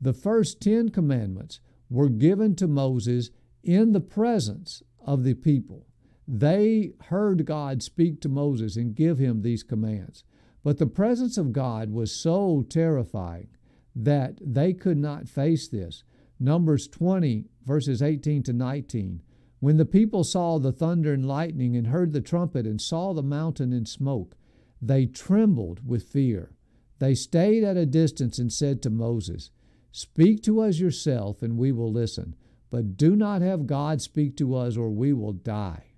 The 0.00 0.14
first 0.14 0.60
Ten 0.60 0.88
Commandments 0.88 1.60
were 1.90 2.08
given 2.08 2.56
to 2.56 2.66
Moses 2.66 3.30
in 3.62 3.92
the 3.92 4.00
presence 4.00 4.82
of 5.04 5.24
the 5.24 5.34
people. 5.34 5.86
They 6.26 6.92
heard 7.08 7.44
God 7.44 7.82
speak 7.82 8.20
to 8.22 8.28
Moses 8.28 8.76
and 8.76 8.94
give 8.94 9.18
him 9.18 9.42
these 9.42 9.62
commands. 9.62 10.24
But 10.62 10.78
the 10.78 10.86
presence 10.86 11.36
of 11.36 11.52
God 11.52 11.90
was 11.90 12.18
so 12.18 12.64
terrifying 12.68 13.48
that 13.94 14.38
they 14.40 14.72
could 14.72 14.96
not 14.96 15.28
face 15.28 15.68
this. 15.68 16.02
Numbers 16.40 16.88
20, 16.88 17.44
verses 17.64 18.02
18 18.02 18.42
to 18.44 18.52
19. 18.52 19.22
When 19.60 19.76
the 19.76 19.84
people 19.84 20.24
saw 20.24 20.58
the 20.58 20.72
thunder 20.72 21.12
and 21.12 21.26
lightning 21.26 21.76
and 21.76 21.86
heard 21.86 22.12
the 22.12 22.20
trumpet 22.20 22.66
and 22.66 22.80
saw 22.80 23.12
the 23.12 23.22
mountain 23.22 23.72
in 23.72 23.86
smoke, 23.86 24.36
they 24.80 25.06
trembled 25.06 25.86
with 25.86 26.02
fear. 26.02 26.52
They 26.98 27.14
stayed 27.14 27.64
at 27.64 27.76
a 27.76 27.86
distance 27.86 28.38
and 28.38 28.52
said 28.52 28.82
to 28.82 28.90
Moses, 28.90 29.50
Speak 29.90 30.42
to 30.42 30.60
us 30.60 30.78
yourself, 30.78 31.42
and 31.42 31.56
we 31.56 31.72
will 31.72 31.92
listen. 31.92 32.34
But 32.70 32.96
do 32.96 33.14
not 33.14 33.42
have 33.42 33.66
God 33.66 34.02
speak 34.02 34.36
to 34.38 34.54
us, 34.56 34.76
or 34.76 34.90
we 34.90 35.12
will 35.12 35.32
die. 35.32 35.92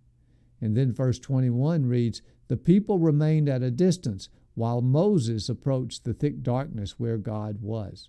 And 0.60 0.76
then 0.76 0.92
verse 0.92 1.18
21 1.18 1.86
reads 1.86 2.22
The 2.48 2.56
people 2.56 2.98
remained 2.98 3.48
at 3.48 3.62
a 3.62 3.70
distance 3.70 4.28
while 4.54 4.80
Moses 4.80 5.48
approached 5.48 6.04
the 6.04 6.14
thick 6.14 6.42
darkness 6.42 6.98
where 6.98 7.18
God 7.18 7.60
was. 7.60 8.08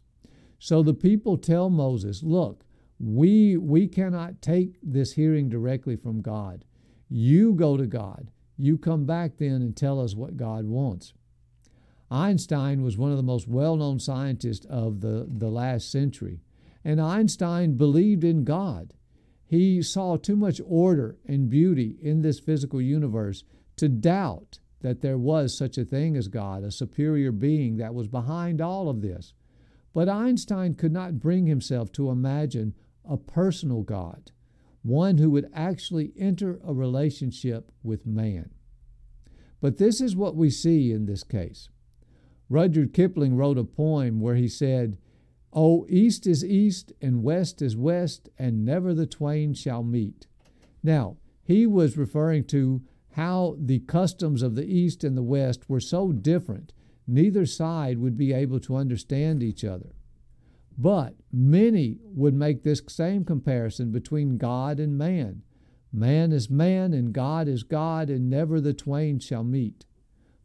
So 0.60 0.84
the 0.84 0.94
people 0.94 1.38
tell 1.38 1.70
Moses, 1.70 2.24
Look, 2.24 2.66
we, 3.00 3.58
we 3.58 3.88
cannot 3.88 4.42
take 4.42 4.78
this 4.82 5.14
hearing 5.14 5.50
directly 5.50 5.96
from 5.96 6.22
God. 6.22 6.66
You 7.10 7.54
go 7.54 7.78
to 7.78 7.86
God. 7.86 8.32
You 8.58 8.78
come 8.78 9.06
back 9.06 9.38
then 9.38 9.62
and 9.62 9.76
tell 9.76 10.00
us 10.00 10.16
what 10.16 10.38
God 10.38 10.66
wants. 10.66 11.14
Einstein 12.10 12.82
was 12.82 12.98
one 12.98 13.12
of 13.12 13.18
the 13.18 13.24
most 13.24 13.48
well 13.48 13.76
known 13.76 14.00
scientists 14.00 14.66
of 14.66 15.02
the, 15.02 15.28
the 15.30 15.50
last 15.50 15.92
century. 15.92 16.40
And 16.84 17.02
Einstein 17.02 17.76
believed 17.76 18.24
in 18.24 18.44
God. 18.44 18.94
He 19.46 19.82
saw 19.82 20.18
too 20.18 20.36
much 20.36 20.60
order 20.66 21.18
and 21.26 21.50
beauty 21.50 21.98
in 22.02 22.22
this 22.22 22.40
physical 22.40 22.82
universe 22.82 23.44
to 23.78 23.88
doubt 23.90 24.60
that 24.82 25.02
there 25.02 25.18
was 25.18 25.58
such 25.58 25.78
a 25.78 25.86
thing 25.86 26.16
as 26.16 26.28
God, 26.28 26.64
a 26.64 26.72
superior 26.72 27.32
being 27.32 27.78
that 27.78 27.94
was 27.94 28.08
behind 28.08 28.62
all 28.62 28.90
of 28.90 29.02
this. 29.02 29.34
But 29.94 30.10
Einstein 30.10 30.76
could 30.76 30.92
not 30.92 31.20
bring 31.20 31.46
himself 31.46 31.92
to 31.94 32.10
imagine 32.10 32.74
a 33.10 33.18
personal 33.18 33.82
God, 33.84 34.32
one 34.82 35.18
who 35.18 35.30
would 35.32 35.50
actually 35.54 36.14
enter 36.18 36.60
a 36.64 36.74
relationship 36.74 37.72
with 37.84 38.06
man. 38.06 38.52
But 39.60 39.78
this 39.78 40.02
is 40.02 40.16
what 40.16 40.36
we 40.36 40.50
see 40.50 40.92
in 40.92 41.06
this 41.06 41.24
case. 41.24 41.70
Rudyard 42.50 42.94
Kipling 42.94 43.36
wrote 43.36 43.58
a 43.58 43.64
poem 43.64 44.22
where 44.22 44.36
he 44.36 44.48
said, 44.48 44.98
Oh, 45.52 45.86
east 45.90 46.28
is 46.28 46.46
east, 46.46 46.94
and 47.02 47.24
west 47.24 47.62
is 47.62 47.76
west, 47.76 48.30
and 48.38 48.64
never 48.64 48.94
the 48.94 49.08
twain 49.08 49.54
shall 49.54 49.84
meet. 49.84 50.28
Now, 50.84 51.18
he 51.44 51.66
was 51.66 51.98
referring 51.98 52.44
to 52.46 52.82
how 53.14 53.56
the 53.58 53.80
customs 53.80 54.44
of 54.44 54.56
the 54.56 54.66
east 54.66 55.04
and 55.04 55.18
the 55.18 55.24
west 55.24 55.68
were 55.68 55.80
so 55.80 56.12
different, 56.12 56.74
neither 57.08 57.46
side 57.46 57.98
would 57.98 58.18
be 58.18 58.34
able 58.34 58.60
to 58.60 58.76
understand 58.76 59.42
each 59.42 59.64
other. 59.64 59.96
But 60.78 61.16
many 61.32 61.98
would 62.04 62.34
make 62.34 62.64
this 62.64 62.82
same 62.88 63.26
comparison 63.26 63.92
between 63.92 64.38
God 64.38 64.80
and 64.80 64.98
man. 64.98 65.42
Man 65.92 66.32
is 66.32 66.50
man, 66.50 66.94
and 66.94 67.14
God 67.14 67.48
is 67.48 67.64
God, 67.64 68.10
and 68.10 68.30
never 68.30 68.62
the 68.62 68.74
twain 68.74 69.20
shall 69.20 69.44
meet. 69.44 69.86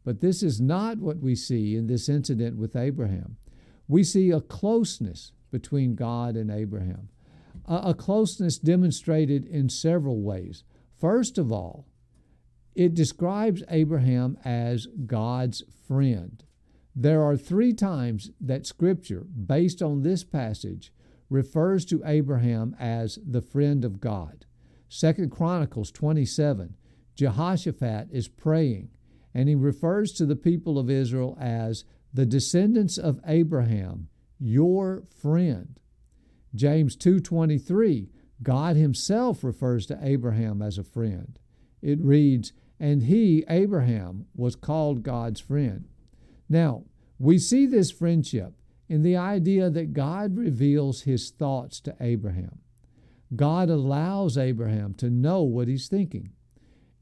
But 0.03 0.21
this 0.21 0.41
is 0.41 0.59
not 0.59 0.97
what 0.97 1.19
we 1.19 1.35
see 1.35 1.75
in 1.75 1.87
this 1.87 2.09
incident 2.09 2.57
with 2.57 2.75
Abraham 2.75 3.37
we 3.87 4.03
see 4.03 4.31
a 4.31 4.41
closeness 4.41 5.31
between 5.51 5.95
God 5.95 6.35
and 6.35 6.49
Abraham, 6.49 7.09
a, 7.65 7.93
closeness 7.93 8.57
demonstrated 8.57 9.45
in 9.45 9.69
several 9.69 10.21
ways. 10.21 10.63
First 10.99 11.37
of 11.37 11.51
all, 11.51 11.87
it 12.75 12.95
describes 12.95 13.63
Abraham 13.69 14.37
as 14.43 14.87
God's 15.05 15.63
friend. 15.87 16.43
There 16.95 17.23
are 17.23 17.37
three 17.37 17.73
times 17.73 18.31
that 18.39 18.67
Scripture, 18.67 19.21
based 19.21 19.81
on 19.81 20.03
this 20.03 20.23
passage, 20.23 20.93
refers 21.29 21.85
to 21.85 22.03
Abraham 22.05 22.75
as 22.79 23.17
the 23.25 23.41
friend 23.41 23.83
of 23.83 23.99
God. 23.99 24.45
Second 24.87 25.31
Chronicles 25.31 25.91
27, 25.91 26.75
Jehoshaphat 27.15 28.09
is 28.11 28.27
praying, 28.27 28.89
and 29.33 29.49
he 29.49 29.55
refers 29.55 30.11
to 30.13 30.25
the 30.27 30.35
people 30.35 30.77
of 30.77 30.89
Israel 30.89 31.35
as 31.39 31.83
the 32.13 32.27
descendants 32.27 32.99
of 32.99 33.19
Abraham, 33.25 34.09
your 34.39 35.03
friend. 35.09 35.79
James 36.53 36.95
2:23, 36.95 38.11
God 38.43 38.75
himself 38.75 39.43
refers 39.43 39.87
to 39.87 39.97
Abraham 39.99 40.61
as 40.61 40.77
a 40.77 40.83
friend. 40.83 41.39
It 41.81 41.99
reads, 41.99 42.53
"And 42.79 43.03
he, 43.03 43.43
Abraham, 43.49 44.27
was 44.35 44.55
called 44.55 45.01
God's 45.01 45.39
friend." 45.39 45.87
Now, 46.53 46.83
we 47.17 47.39
see 47.39 47.65
this 47.65 47.89
friendship 47.89 48.53
in 48.87 49.01
the 49.01 49.17
idea 49.17 49.71
that 49.71 49.91
God 49.91 50.37
reveals 50.37 51.01
his 51.01 51.31
thoughts 51.31 51.79
to 51.81 51.95
Abraham. 51.99 52.59
God 53.35 53.71
allows 53.71 54.37
Abraham 54.37 54.93
to 54.95 55.09
know 55.09 55.41
what 55.41 55.67
he's 55.67 55.87
thinking. 55.87 56.29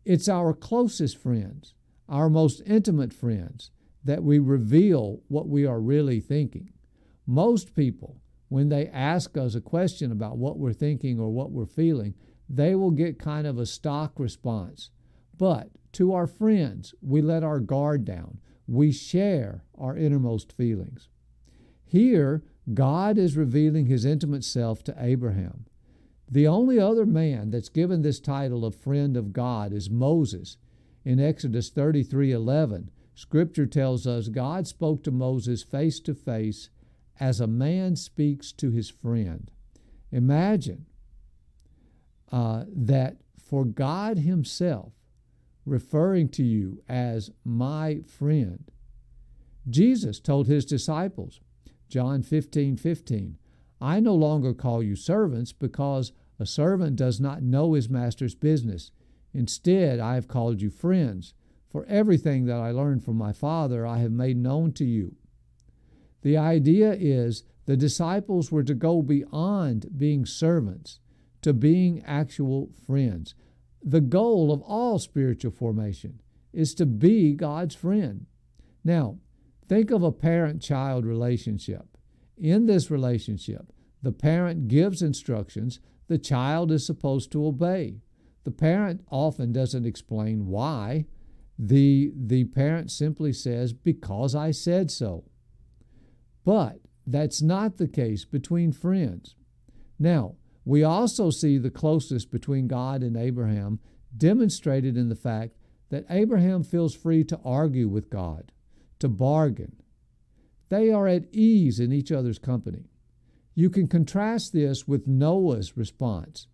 It's 0.06 0.30
our 0.30 0.54
closest 0.54 1.18
friends, 1.18 1.74
our 2.08 2.30
most 2.30 2.62
intimate 2.66 3.12
friends, 3.12 3.72
that 4.06 4.24
we 4.24 4.40
reveal 4.40 5.20
what 5.28 5.50
we 5.50 5.66
are 5.66 5.82
really 5.82 6.22
thinking. 6.22 6.72
Most 7.28 7.76
people, 7.76 8.22
when 8.48 8.70
they 8.70 8.88
ask 8.88 9.36
us 9.36 9.54
a 9.54 9.60
question 9.60 10.14
about 10.14 10.38
what 10.38 10.60
we're 10.60 10.72
thinking 10.72 11.20
or 11.20 11.30
what 11.30 11.52
we're 11.52 11.66
feeling, 11.66 12.14
they 12.48 12.74
will 12.74 12.92
get 12.92 13.20
kind 13.20 13.46
of 13.46 13.60
a 13.60 13.66
stock 13.66 14.14
response. 14.16 14.92
But 15.38 15.72
to 15.94 16.14
our 16.14 16.26
friends, 16.26 16.96
we 17.02 17.22
let 17.22 17.44
our 17.44 17.60
guard 17.60 18.06
down. 18.06 18.40
We 18.68 18.92
share 18.92 19.64
our 19.78 19.98
innermost 19.98 20.52
feelings. 20.52 21.10
Here, 21.86 22.44
God 22.74 23.18
is 23.18 23.36
revealing 23.36 23.88
his 23.88 24.06
intimate 24.06 24.44
self 24.44 24.84
to 24.86 24.96
Abraham. 24.98 25.66
The 26.30 26.48
only 26.48 26.80
other 26.80 27.06
man 27.06 27.52
that's 27.52 27.70
given 27.70 28.02
this 28.02 28.20
title 28.20 28.64
of 28.64 28.76
friend 28.76 29.18
of 29.18 29.34
God 29.34 29.74
is 29.74 29.90
Moses 29.90 30.58
in 31.04 31.20
Exodus 31.20 31.70
33 31.70 32.32
11 32.32 32.92
Scripture 33.14 33.66
tells 33.66 34.08
us 34.08 34.30
God 34.30 34.68
spoke 34.68 35.04
to 35.04 35.12
Moses 35.12 35.64
face 35.64 36.00
to 36.02 36.14
face 36.14 36.70
as 37.20 37.40
a 37.40 37.48
man 37.48 37.96
speaks 37.96 38.52
to 38.54 38.72
his 38.72 38.90
friend. 38.90 39.52
Imagine 40.12 40.86
uh, 42.32 42.66
that 42.68 43.18
for 43.38 43.66
God 43.66 44.20
Himself 44.20 44.94
referring 45.72 46.28
to 46.28 46.44
you 46.44 46.84
as 46.90 47.32
my 47.46 48.02
friend. 48.06 48.70
Jesus 49.70 50.20
told 50.20 50.48
His 50.48 50.66
disciples, 50.66 51.40
John 51.88 52.22
15 52.22 52.78
15, 52.78 53.38
I 53.80 54.00
no 54.00 54.14
longer 54.14 54.54
call 54.54 54.84
you 54.84 54.96
servants 54.96 55.54
because 55.54 56.12
A 56.40 56.46
servant 56.46 56.96
does 56.96 57.20
not 57.20 57.44
know 57.44 57.74
his 57.74 57.88
master's 57.88 58.34
business. 58.34 58.92
Instead, 59.32 60.00
I 60.00 60.16
have 60.16 60.28
called 60.28 60.60
you 60.60 60.72
friends, 60.72 61.36
for 61.70 61.86
everything 61.86 62.46
that 62.46 62.60
I 62.60 62.72
learned 62.72 63.04
from 63.04 63.16
my 63.16 63.32
Father 63.32 63.86
I 63.86 64.00
have 64.00 64.12
made 64.12 64.38
known 64.38 64.72
to 64.74 64.86
you. 64.86 65.16
The 66.24 66.38
idea 66.38 66.94
is 66.94 67.44
the 67.66 67.78
disciples 67.78 68.52
were 68.52 68.64
to 68.64 68.74
go 68.74 69.02
beyond 69.04 69.98
being 69.98 70.26
servants 70.26 71.00
to 71.42 71.54
being 71.54 72.04
actual 72.06 72.72
friends. 72.86 73.36
The 73.84 74.02
goal 74.02 74.52
of 74.52 74.62
all 74.62 75.00
spiritual 75.00 75.52
formation 75.52 76.22
is 76.54 76.74
to 76.76 76.86
be 76.86 77.34
God's 77.34 77.76
friend. 77.76 78.26
Now, 78.84 79.18
think 79.68 79.92
of 79.92 80.04
a 80.04 80.12
parent 80.12 80.62
child 80.62 81.06
relationship. 81.06 81.86
In 82.38 82.66
this 82.66 82.92
relationship, 82.92 83.72
the 84.02 84.12
parent 84.12 84.68
gives 84.68 85.02
instructions, 85.02 85.80
the 86.08 86.18
child 86.18 86.72
is 86.72 86.86
supposed 86.86 87.32
to 87.32 87.46
obey. 87.46 88.02
The 88.44 88.52
parent 88.52 89.06
often 89.10 89.52
doesn't 89.52 89.86
explain 89.86 90.48
why. 90.48 91.06
The, 91.58 92.12
the 92.16 92.46
parent 92.46 92.90
simply 92.92 93.34
says, 93.34 93.72
Because 93.72 94.34
I 94.36 94.52
said 94.52 94.90
so. 94.90 95.26
But 96.44 96.80
that's 97.06 97.42
not 97.42 97.78
the 97.78 97.88
case 97.88 98.26
between 98.26 98.72
friends. 98.72 99.36
Now, 100.00 100.36
we 100.66 100.84
also 100.84 101.30
see 101.30 101.58
the 101.58 101.72
closeness 101.72 102.26
between 102.26 102.68
God 102.68 103.02
and 103.02 103.18
Abraham 103.18 103.80
demonstrated 104.16 104.98
in 104.98 105.10
the 105.10 105.16
fact 105.16 105.56
that 105.90 106.06
Abraham 106.10 106.64
feels 106.64 106.96
free 106.96 107.24
to 107.26 107.40
argue 107.44 107.88
with 107.88 108.10
God, 108.10 108.52
to 109.00 109.10
bargain. 109.10 109.76
They 110.70 110.92
are 110.92 111.08
at 111.08 111.34
ease 111.34 111.80
in 111.80 111.92
each 111.92 112.12
other's 112.12 112.40
company. 112.40 112.86
You 113.56 113.70
can 113.70 113.88
contrast 113.88 114.54
this 114.54 114.88
with 114.88 115.08
Noah's 115.08 115.76
response. 115.76 116.48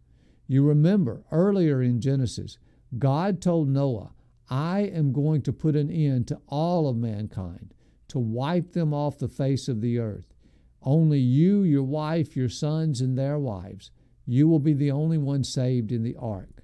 You 0.47 0.65
remember 0.65 1.23
earlier 1.31 1.81
in 1.81 2.01
Genesis, 2.01 2.57
God 2.97 3.41
told 3.41 3.67
Noah, 3.67 4.13
I 4.49 4.79
am 4.81 5.11
going 5.11 5.41
to 5.43 5.53
put 5.53 5.75
an 5.75 5.91
end 5.91 6.27
to 6.29 6.39
all 6.47 6.87
of 6.87 6.97
mankind, 6.97 7.73
to 8.07 8.17
wipe 8.17 8.71
them 8.71 8.93
off 8.93 9.19
the 9.19 9.27
face 9.27 9.67
of 9.67 9.81
the 9.81 9.99
earth. 9.99 10.33
Only 10.81 11.19
you, 11.19 11.63
your 11.63 11.83
wife, 11.83 12.35
your 12.35 12.49
sons, 12.49 13.01
and 13.01 13.17
their 13.17 13.37
wives, 13.37 13.91
you 14.27 14.47
will 14.47 14.59
be 14.59 14.73
the 14.73 14.91
only 14.91 15.17
one 15.17 15.43
saved 15.43 15.91
in 15.91 16.03
the 16.03 16.15
ark. 16.17 16.63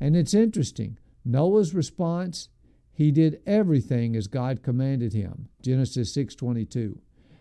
And 0.00 0.16
it's 0.16 0.34
interesting. 0.34 0.98
Noah's 1.24 1.74
response, 1.74 2.48
he 2.92 3.12
did 3.12 3.40
everything 3.46 4.16
as 4.16 4.26
God 4.26 4.62
commanded 4.62 5.12
him. 5.12 5.48
Genesis 5.62 6.12
6:22. 6.12 6.98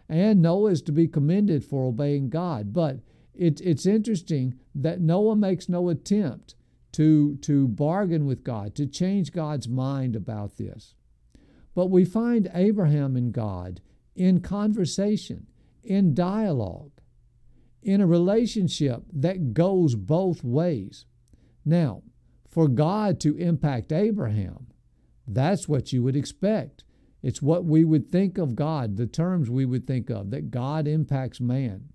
And 0.08 0.42
Noah 0.42 0.72
is 0.72 0.82
to 0.84 0.92
be 0.92 1.08
commended 1.08 1.66
for 1.66 1.86
obeying 1.86 2.30
God, 2.30 2.72
but 2.72 3.02
it, 3.34 3.60
it's 3.62 3.86
interesting 3.86 4.56
that 4.74 5.02
Noah 5.02 5.36
makes 5.36 5.68
no 5.68 5.90
attempt 5.90 6.56
to, 6.94 7.36
to 7.38 7.68
bargain 7.68 8.26
with 8.26 8.44
God, 8.44 8.74
to 8.76 8.88
change 8.88 9.32
God's 9.32 9.68
mind 9.68 10.16
about 10.16 10.58
this. 10.58 10.96
But 11.76 11.88
we 11.88 12.06
find 12.06 12.50
Abraham 12.54 13.16
and 13.16 13.32
God 13.32 13.82
in 14.16 14.40
conversation 14.40 15.48
in 15.84 16.14
dialogue, 16.14 16.92
in 17.88 18.02
a 18.02 18.08
relationship 18.08 19.04
that 19.14 19.54
goes 19.54 19.96
both 19.96 20.44
ways. 20.44 21.06
Now, 21.64 22.04
for 22.50 22.68
God 22.68 23.20
to 23.22 23.38
impact 23.38 23.94
Abraham, 23.94 24.68
that's 25.26 25.70
what 25.70 25.94
you 25.94 26.04
would 26.04 26.16
expect. 26.16 26.84
It's 27.24 27.42
what 27.42 27.64
we 27.66 27.86
would 27.86 28.12
think 28.12 28.38
of 28.38 28.56
God, 28.56 28.98
the 28.98 29.08
terms 29.08 29.50
we 29.50 29.66
would 29.66 29.88
think 29.88 30.10
of, 30.10 30.32
that 30.32 30.52
God 30.52 30.88
impacts 30.88 31.40
man. 31.40 31.90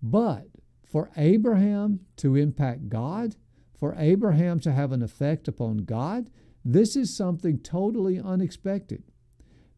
But 0.00 0.46
for 0.86 1.10
Abraham 1.16 2.00
to 2.18 2.36
impact 2.36 2.88
God, 2.88 3.34
for 3.78 3.94
Abraham 3.98 4.60
to 4.60 4.72
have 4.72 4.92
an 4.92 5.02
effect 5.02 5.48
upon 5.48 5.78
God, 5.78 6.30
this 6.64 6.94
is 6.94 7.16
something 7.16 7.58
totally 7.58 8.20
unexpected. 8.20 9.02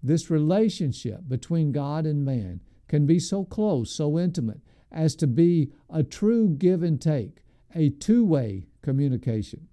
This 0.03 0.31
relationship 0.31 1.20
between 1.29 1.72
God 1.72 2.05
and 2.05 2.24
man 2.24 2.61
can 2.88 3.07
be 3.07 3.18
so 3.18 3.44
close, 3.44 3.90
so 3.90 4.18
intimate, 4.18 4.61
as 4.92 5.14
to 5.16 5.26
be 5.26 5.72
a 5.88 6.03
true 6.03 6.48
give 6.48 6.83
and 6.83 7.00
take, 7.00 7.42
a 7.74 7.90
two 7.90 8.24
way 8.24 8.66
communication. 8.83 9.68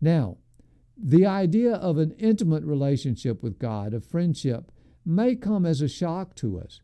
Now, 0.00 0.36
the 0.96 1.26
idea 1.26 1.74
of 1.74 1.98
an 1.98 2.12
intimate 2.18 2.64
relationship 2.64 3.42
with 3.42 3.58
God, 3.58 3.94
of 3.94 4.04
friendship, 4.04 4.72
may 5.04 5.36
come 5.36 5.64
as 5.64 5.80
a 5.80 5.88
shock 5.88 6.34
to 6.36 6.58
us. 6.58 6.80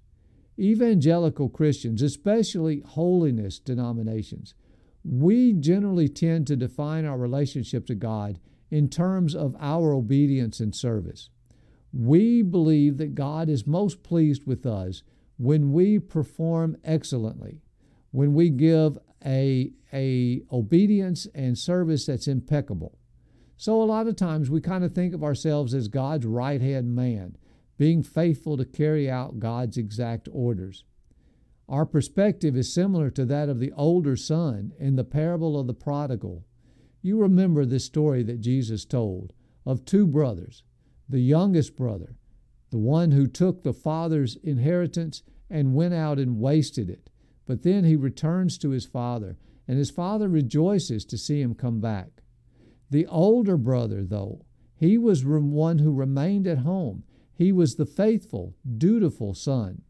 Evangelical 0.58 1.48
Christians, 1.48 2.00
especially 2.00 2.80
holiness 2.86 3.58
denominations, 3.58 4.54
we 5.04 5.52
generally 5.52 6.08
tend 6.08 6.46
to 6.46 6.56
define 6.56 7.04
our 7.04 7.18
relationship 7.18 7.86
to 7.86 7.94
God 7.94 8.38
in 8.70 8.88
terms 8.88 9.34
of 9.34 9.56
our 9.60 9.92
obedience 9.92 10.60
and 10.60 10.74
service. 10.74 11.28
We 11.92 12.42
believe 12.42 12.96
that 12.98 13.14
God 13.14 13.48
is 13.48 13.66
most 13.66 14.02
pleased 14.02 14.46
with 14.46 14.64
us 14.64 15.02
when 15.36 15.72
we 15.72 15.98
perform 15.98 16.76
excellently, 16.84 17.60
when 18.10 18.34
we 18.34 18.50
give 18.50 18.98
a, 19.24 19.72
a 19.92 20.42
obedience 20.52 21.26
and 21.34 21.58
service 21.58 22.06
that's 22.06 22.28
impeccable. 22.28 22.98
So 23.56 23.82
a 23.82 23.84
lot 23.84 24.06
of 24.06 24.16
times 24.16 24.50
we 24.50 24.60
kind 24.60 24.84
of 24.84 24.94
think 24.94 25.14
of 25.14 25.24
ourselves 25.24 25.74
as 25.74 25.88
God's 25.88 26.26
right 26.26 26.60
hand 26.60 26.94
man, 26.94 27.36
being 27.78 28.02
faithful 28.02 28.56
to 28.56 28.64
carry 28.64 29.10
out 29.10 29.40
God's 29.40 29.76
exact 29.76 30.28
orders. 30.32 30.84
Our 31.68 31.86
perspective 31.86 32.56
is 32.56 32.72
similar 32.72 33.10
to 33.10 33.24
that 33.24 33.48
of 33.48 33.58
the 33.58 33.72
older 33.72 34.16
son 34.16 34.72
in 34.78 34.96
the 34.96 35.04
parable 35.04 35.58
of 35.58 35.66
the 35.66 35.74
prodigal. 35.74 36.44
You 37.00 37.18
remember 37.18 37.64
this 37.64 37.84
story 37.84 38.22
that 38.24 38.40
Jesus 38.40 38.84
told 38.84 39.32
of 39.64 39.84
two 39.84 40.06
brothers. 40.06 40.62
The 41.08 41.20
youngest 41.20 41.76
brother 41.76 42.16
the 42.74 42.78
one 42.78 43.12
who 43.12 43.28
took 43.28 43.62
the 43.62 43.72
father's 43.72 44.34
inheritance 44.42 45.22
and 45.48 45.76
went 45.76 45.94
out 45.94 46.18
and 46.18 46.40
wasted 46.40 46.90
it. 46.90 47.08
But 47.46 47.62
then 47.62 47.84
he 47.84 47.94
returns 47.94 48.58
to 48.58 48.70
his 48.70 48.84
father, 48.84 49.36
and 49.68 49.78
his 49.78 49.92
father 49.92 50.28
rejoices 50.28 51.04
to 51.04 51.16
see 51.16 51.40
him 51.40 51.54
come 51.54 51.80
back. 51.80 52.24
The 52.90 53.06
older 53.06 53.56
brother, 53.56 54.02
though, 54.02 54.44
he 54.74 54.98
was 54.98 55.24
one 55.24 55.78
who 55.78 55.92
remained 55.92 56.48
at 56.48 56.58
home. 56.58 57.04
He 57.32 57.52
was 57.52 57.76
the 57.76 57.86
faithful, 57.86 58.56
dutiful 58.76 59.34
son. 59.34 59.82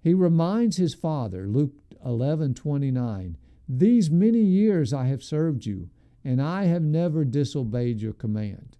He 0.00 0.14
reminds 0.14 0.76
his 0.76 0.94
father, 0.94 1.48
Luke 1.48 1.74
11 2.04 2.54
29, 2.54 3.36
These 3.68 4.10
many 4.12 4.42
years 4.42 4.92
I 4.92 5.06
have 5.06 5.24
served 5.24 5.66
you, 5.66 5.90
and 6.24 6.40
I 6.40 6.66
have 6.66 6.82
never 6.82 7.24
disobeyed 7.24 8.00
your 8.00 8.12
command. 8.12 8.76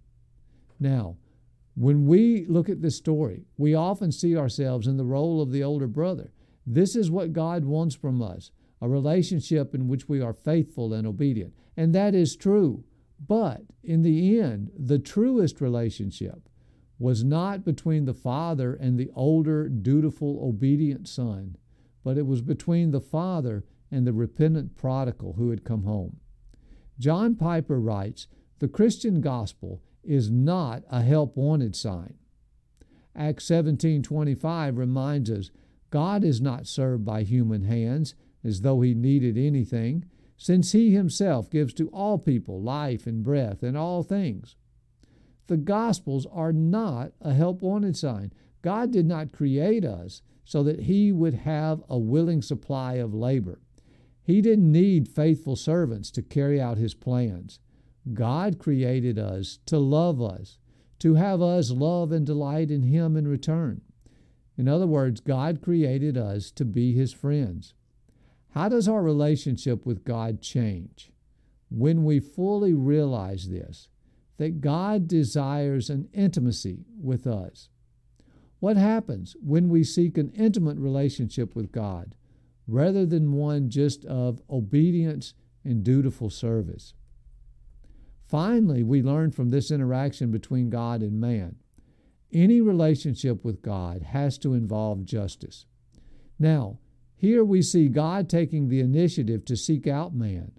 Now, 0.79 1.17
when 1.77 2.07
we 2.07 2.43
look 2.47 2.69
at 2.69 2.81
this 2.81 2.95
story, 2.95 3.45
we 3.55 3.75
often 3.75 4.11
see 4.11 4.35
ourselves 4.35 4.87
in 4.87 4.97
the 4.97 5.05
role 5.05 5.39
of 5.41 5.51
the 5.51 5.63
older 5.63 5.85
brother. 5.85 6.33
This 6.65 6.95
is 6.95 7.11
what 7.11 7.33
God 7.33 7.65
wants 7.65 7.93
from 7.93 8.19
us 8.21 8.49
a 8.81 8.89
relationship 8.89 9.73
in 9.75 9.87
which 9.87 10.09
we 10.09 10.19
are 10.19 10.33
faithful 10.33 10.93
and 10.93 11.05
obedient. 11.05 11.53
And 11.75 11.93
that 11.93 12.15
is 12.15 12.35
true. 12.35 12.83
But 13.25 13.61
in 13.83 14.01
the 14.01 14.39
end, 14.39 14.71
the 14.77 14.99
truest 14.99 15.61
relationship 15.61 16.49
was 16.99 17.23
not 17.23 17.63
between 17.63 18.05
the 18.05 18.13
father 18.13 18.73
and 18.73 18.99
the 18.99 19.11
older, 19.15 19.69
dutiful, 19.69 20.39
obedient 20.43 21.07
son, 21.07 21.57
but 22.03 22.17
it 22.17 22.25
was 22.25 22.41
between 22.41 22.89
the 22.89 23.01
father 23.01 23.63
and 23.91 24.05
the 24.05 24.13
repentant 24.13 24.75
prodigal 24.75 25.33
who 25.33 25.51
had 25.51 25.63
come 25.63 25.83
home. 25.83 26.17
John 26.99 27.35
Piper 27.35 27.79
writes 27.79 28.27
The 28.59 28.67
Christian 28.67 29.21
gospel 29.21 29.81
is 30.07 30.31
not 30.31 30.83
a 30.89 31.01
help 31.01 31.35
wanted 31.35 31.75
sign. 31.75 32.15
Acts 33.15 33.45
17:25 33.45 34.77
reminds 34.77 35.29
us 35.29 35.51
God 35.89 36.23
is 36.23 36.41
not 36.41 36.67
served 36.67 37.03
by 37.05 37.23
human 37.23 37.63
hands 37.63 38.15
as 38.43 38.61
though 38.61 38.81
he 38.81 38.93
needed 38.93 39.37
anything, 39.37 40.05
since 40.37 40.71
he 40.71 40.91
himself 40.91 41.49
gives 41.49 41.73
to 41.73 41.89
all 41.89 42.17
people 42.17 42.61
life 42.61 43.07
and 43.07 43.23
breath 43.23 43.63
and 43.63 43.75
all 43.75 44.03
things. 44.03 44.55
The 45.47 45.57
gospels 45.57 46.25
are 46.27 46.53
not 46.53 47.13
a 47.21 47.33
help 47.33 47.61
wanted 47.61 47.97
sign. 47.97 48.31
God 48.61 48.91
did 48.91 49.05
not 49.05 49.31
create 49.31 49.85
us 49.85 50.21
so 50.43 50.61
that 50.63 50.81
he 50.81 51.11
would 51.11 51.33
have 51.33 51.83
a 51.89 51.97
willing 51.97 52.41
supply 52.41 52.95
of 52.95 53.13
labor. 53.13 53.59
He 54.21 54.41
didn't 54.41 54.71
need 54.71 55.07
faithful 55.07 55.55
servants 55.55 56.11
to 56.11 56.21
carry 56.21 56.59
out 56.59 56.77
his 56.77 56.93
plans. 56.93 57.59
God 58.13 58.59
created 58.59 59.17
us 59.17 59.59
to 59.65 59.79
love 59.79 60.21
us, 60.21 60.57
to 60.99 61.15
have 61.15 61.41
us 61.41 61.71
love 61.71 62.11
and 62.11 62.25
delight 62.25 62.71
in 62.71 62.83
Him 62.83 63.15
in 63.15 63.27
return. 63.27 63.81
In 64.57 64.67
other 64.67 64.87
words, 64.87 65.19
God 65.19 65.61
created 65.61 66.17
us 66.17 66.51
to 66.51 66.65
be 66.65 66.93
His 66.93 67.13
friends. 67.13 67.73
How 68.51 68.69
does 68.69 68.87
our 68.87 69.03
relationship 69.03 69.85
with 69.85 70.03
God 70.03 70.41
change? 70.41 71.11
When 71.69 72.03
we 72.03 72.19
fully 72.19 72.73
realize 72.73 73.49
this, 73.49 73.89
that 74.37 74.61
God 74.61 75.07
desires 75.07 75.89
an 75.89 76.09
intimacy 76.13 76.85
with 76.99 77.27
us. 77.27 77.69
What 78.59 78.77
happens 78.77 79.35
when 79.41 79.69
we 79.69 79.83
seek 79.83 80.17
an 80.17 80.31
intimate 80.31 80.77
relationship 80.77 81.55
with 81.55 81.71
God 81.71 82.15
rather 82.67 83.05
than 83.05 83.33
one 83.33 83.69
just 83.69 84.05
of 84.05 84.41
obedience 84.49 85.33
and 85.63 85.83
dutiful 85.83 86.29
service. 86.29 86.93
Finally, 88.27 88.83
we 88.83 89.01
learn 89.01 89.31
from 89.31 89.49
this 89.49 89.71
interaction 89.71 90.31
between 90.31 90.69
God 90.69 91.01
and 91.01 91.19
man. 91.19 91.55
Any 92.33 92.59
relationship 92.59 93.45
with 93.45 93.61
God 93.61 94.01
has 94.01 94.37
to 94.39 94.53
involve 94.53 95.05
justice. 95.05 95.65
Now, 96.37 96.79
here 97.15 97.43
we 97.43 97.61
see 97.61 97.87
God 97.87 98.29
taking 98.29 98.67
the 98.67 98.81
initiative 98.81 99.45
to 99.45 99.55
seek 99.55 99.87
out 99.87 100.13
man, 100.13 100.51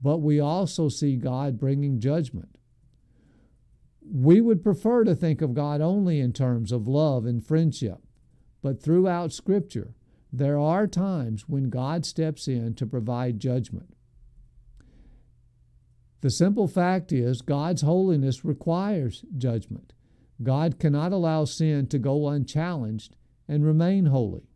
but 0.00 0.18
we 0.18 0.40
also 0.40 0.88
see 0.88 1.16
God 1.16 1.58
bringing 1.58 2.00
judgment. 2.00 2.56
We 4.00 4.40
would 4.40 4.62
prefer 4.62 5.04
to 5.04 5.14
think 5.14 5.42
of 5.42 5.54
God 5.54 5.80
only 5.80 6.18
in 6.18 6.32
terms 6.32 6.72
of 6.72 6.88
love 6.88 7.26
and 7.26 7.44
friendship, 7.44 7.98
but 8.62 8.82
throughout 8.82 9.32
Scripture, 9.32 9.94
there 10.32 10.58
are 10.58 10.86
times 10.86 11.48
when 11.48 11.70
God 11.70 12.06
steps 12.06 12.48
in 12.48 12.74
to 12.74 12.86
provide 12.86 13.38
judgment. 13.38 13.95
The 16.20 16.30
simple 16.30 16.66
fact 16.66 17.12
is, 17.12 17.42
God's 17.42 17.82
holiness 17.82 18.44
requires 18.44 19.24
judgment. 19.36 19.92
God 20.42 20.78
cannot 20.78 21.12
allow 21.12 21.44
sin 21.44 21.86
to 21.88 21.98
go 21.98 22.28
unchallenged 22.28 23.16
and 23.48 23.64
remain 23.64 24.06
holy 24.06 24.48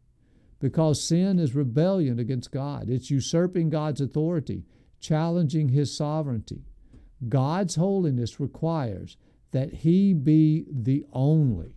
because 0.58 1.02
sin 1.02 1.38
is 1.38 1.54
rebellion 1.54 2.18
against 2.18 2.52
God. 2.52 2.90
It's 2.90 3.10
usurping 3.10 3.70
God's 3.70 4.00
authority, 4.00 4.64
challenging 5.00 5.70
His 5.70 5.96
sovereignty. 5.96 6.64
God's 7.28 7.76
holiness 7.76 8.40
requires 8.40 9.16
that 9.52 9.72
He 9.72 10.12
be 10.12 10.66
the 10.70 11.06
only. 11.12 11.76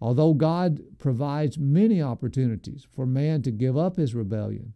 Although 0.00 0.34
God 0.34 0.80
provides 0.98 1.58
many 1.58 2.00
opportunities 2.00 2.86
for 2.90 3.04
man 3.06 3.42
to 3.42 3.50
give 3.50 3.76
up 3.76 3.96
his 3.96 4.14
rebellion, 4.14 4.74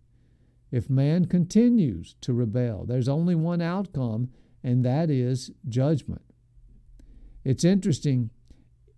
if 0.74 0.90
man 0.90 1.24
continues 1.26 2.16
to 2.20 2.32
rebel, 2.32 2.84
there's 2.84 3.08
only 3.08 3.36
one 3.36 3.62
outcome, 3.62 4.28
and 4.64 4.84
that 4.84 5.08
is 5.08 5.52
judgment. 5.68 6.22
It's 7.44 7.62
interesting 7.62 8.30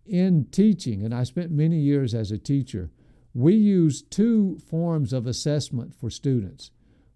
in 0.06 0.46
teaching, 0.50 1.04
and 1.04 1.12
I 1.12 1.24
spent 1.24 1.50
many 1.50 1.76
years 1.76 2.14
as 2.14 2.30
a 2.30 2.38
teacher, 2.38 2.90
we 3.34 3.54
use 3.54 4.00
two 4.00 4.58
forms 4.70 5.12
of 5.12 5.26
assessment 5.26 5.94
for 5.94 6.08
students 6.08 6.70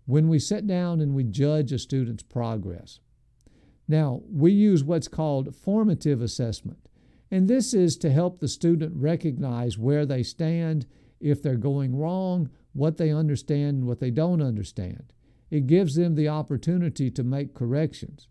when 0.04 0.28
we 0.28 0.38
sit 0.38 0.66
down 0.66 1.00
and 1.00 1.14
we 1.14 1.24
judge 1.24 1.72
a 1.72 1.78
student's 1.78 2.22
progress. 2.22 3.00
Now, 3.88 4.20
we 4.30 4.52
use 4.52 4.84
what's 4.84 5.08
called 5.08 5.56
formative 5.56 6.20
assessment, 6.20 6.80
and 7.30 7.48
this 7.48 7.72
is 7.72 7.96
to 7.96 8.10
help 8.10 8.40
the 8.40 8.48
student 8.48 8.92
recognize 8.94 9.78
where 9.78 10.04
they 10.04 10.22
stand, 10.22 10.84
if 11.18 11.42
they're 11.42 11.56
going 11.56 11.96
wrong, 11.96 12.50
what 12.72 12.96
they 12.96 13.10
understand, 13.10 13.78
and 13.78 13.86
what 13.86 14.00
they 14.00 14.10
don't 14.10 14.42
understand. 14.42 15.12
It 15.50 15.66
gives 15.66 15.96
them 15.96 16.14
the 16.14 16.28
opportunity 16.28 17.10
to 17.10 17.24
make 17.24 17.54
corrections. 17.54 18.28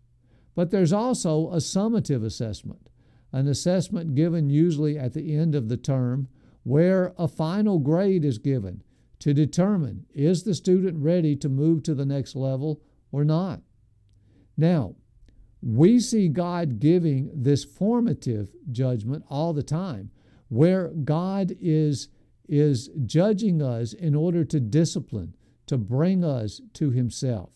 But 0.54 0.70
there's 0.70 0.92
also 0.92 1.50
a 1.50 1.56
summative 1.56 2.24
assessment, 2.24 2.88
an 3.32 3.46
assessment 3.46 4.14
given 4.14 4.50
usually 4.50 4.98
at 4.98 5.12
the 5.12 5.34
end 5.36 5.54
of 5.54 5.68
the 5.68 5.76
term 5.76 6.28
where 6.62 7.14
a 7.18 7.28
final 7.28 7.78
grade 7.78 8.24
is 8.24 8.38
given 8.38 8.82
to 9.20 9.34
determine 9.34 10.06
is 10.14 10.42
the 10.42 10.54
student 10.54 10.96
ready 10.98 11.36
to 11.36 11.48
move 11.48 11.82
to 11.82 11.94
the 11.94 12.06
next 12.06 12.34
level 12.34 12.80
or 13.12 13.24
not. 13.24 13.60
Now, 14.56 14.96
we 15.62 16.00
see 16.00 16.28
God 16.28 16.80
giving 16.80 17.30
this 17.34 17.64
formative 17.64 18.48
judgment 18.70 19.24
all 19.28 19.52
the 19.52 19.62
time, 19.62 20.10
where 20.48 20.88
God 20.88 21.54
is, 21.60 22.08
is 22.50 22.90
judging 23.06 23.62
us 23.62 23.92
in 23.92 24.14
order 24.14 24.44
to 24.44 24.60
discipline, 24.60 25.34
to 25.66 25.78
bring 25.78 26.24
us 26.24 26.60
to 26.74 26.90
Himself. 26.90 27.52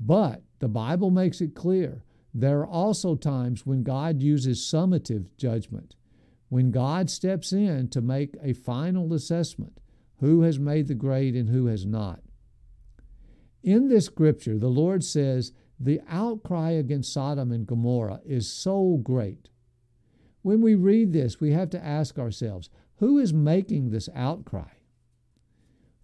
But 0.00 0.42
the 0.58 0.68
Bible 0.68 1.10
makes 1.10 1.40
it 1.40 1.54
clear 1.54 2.02
there 2.34 2.60
are 2.60 2.66
also 2.66 3.14
times 3.14 3.66
when 3.66 3.82
God 3.82 4.22
uses 4.22 4.58
summative 4.58 5.26
judgment 5.36 5.94
when 6.52 6.70
God 6.70 7.08
steps 7.08 7.50
in 7.54 7.88
to 7.88 8.02
make 8.02 8.36
a 8.42 8.52
final 8.52 9.14
assessment 9.14 9.80
who 10.20 10.42
has 10.42 10.58
made 10.58 10.86
the 10.86 10.94
grade 10.94 11.34
and 11.34 11.48
who 11.48 11.64
has 11.64 11.86
not. 11.86 12.20
In 13.62 13.88
this 13.88 14.04
scripture, 14.04 14.58
the 14.58 14.68
Lord 14.68 15.02
says 15.02 15.52
the 15.80 16.02
outcry 16.06 16.72
against 16.72 17.10
Sodom 17.10 17.52
and 17.52 17.66
Gomorrah 17.66 18.20
is 18.26 18.52
so 18.52 19.00
great. 19.02 19.48
When 20.42 20.60
we 20.60 20.74
read 20.74 21.14
this, 21.14 21.40
we 21.40 21.52
have 21.52 21.70
to 21.70 21.82
ask 21.82 22.18
ourselves 22.18 22.68
who 23.02 23.18
is 23.18 23.34
making 23.34 23.90
this 23.90 24.08
outcry? 24.14 24.74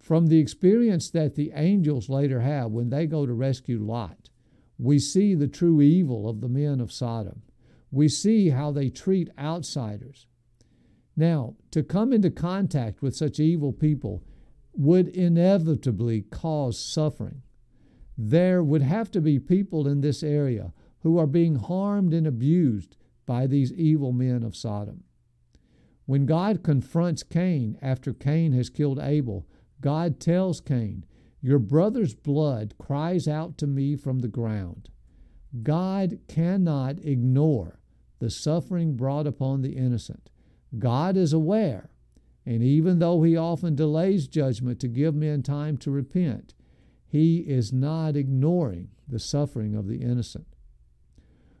From 0.01 0.27
the 0.27 0.39
experience 0.39 1.09
that 1.11 1.35
the 1.35 1.53
angels 1.55 2.09
later 2.09 2.41
have 2.41 2.71
when 2.71 2.89
they 2.89 3.05
go 3.05 3.25
to 3.25 3.31
rescue 3.31 3.79
Lot, 3.79 4.29
we 4.77 4.99
see 4.99 5.33
the 5.33 5.47
true 5.47 5.79
evil 5.79 6.27
of 6.27 6.41
the 6.41 6.49
men 6.49 6.81
of 6.81 6.91
Sodom. 6.91 7.41
We 7.89 8.09
see 8.09 8.49
how 8.49 8.71
they 8.71 8.89
treat 8.89 9.29
outsiders. 9.39 10.27
Now, 11.15 11.55
to 11.71 11.83
come 11.83 12.11
into 12.11 12.29
contact 12.29 13.01
with 13.01 13.15
such 13.15 13.39
evil 13.39 13.71
people 13.71 14.21
would 14.73 15.07
inevitably 15.07 16.23
cause 16.23 16.77
suffering. 16.77 17.43
There 18.17 18.61
would 18.61 18.81
have 18.81 19.09
to 19.11 19.21
be 19.21 19.39
people 19.39 19.87
in 19.87 20.01
this 20.01 20.21
area 20.21 20.73
who 21.03 21.17
are 21.17 21.27
being 21.27 21.55
harmed 21.55 22.13
and 22.13 22.27
abused 22.27 22.97
by 23.25 23.47
these 23.47 23.71
evil 23.71 24.11
men 24.11 24.43
of 24.43 24.53
Sodom. 24.53 25.05
When 26.09 26.25
God 26.25 26.63
confronts 26.63 27.21
Cain 27.21 27.77
after 27.83 28.13
Cain 28.13 28.51
has 28.53 28.71
killed 28.71 28.97
Abel, 28.97 29.45
God 29.79 30.19
tells 30.19 30.59
Cain, 30.59 31.05
Your 31.39 31.59
brother's 31.59 32.15
blood 32.15 32.73
cries 32.79 33.27
out 33.27 33.59
to 33.59 33.67
me 33.67 33.95
from 33.95 34.17
the 34.17 34.27
ground. 34.27 34.89
God 35.61 36.17
cannot 36.27 36.97
ignore 37.05 37.79
the 38.17 38.31
suffering 38.31 38.95
brought 38.95 39.27
upon 39.27 39.61
the 39.61 39.77
innocent. 39.77 40.31
God 40.79 41.15
is 41.15 41.31
aware, 41.31 41.91
and 42.43 42.63
even 42.63 42.97
though 42.97 43.21
He 43.21 43.37
often 43.37 43.75
delays 43.75 44.27
judgment 44.27 44.79
to 44.79 44.87
give 44.87 45.13
men 45.13 45.43
time 45.43 45.77
to 45.77 45.91
repent, 45.91 46.55
He 47.05 47.41
is 47.41 47.71
not 47.71 48.15
ignoring 48.15 48.89
the 49.07 49.19
suffering 49.19 49.75
of 49.75 49.87
the 49.87 50.01
innocent. 50.01 50.47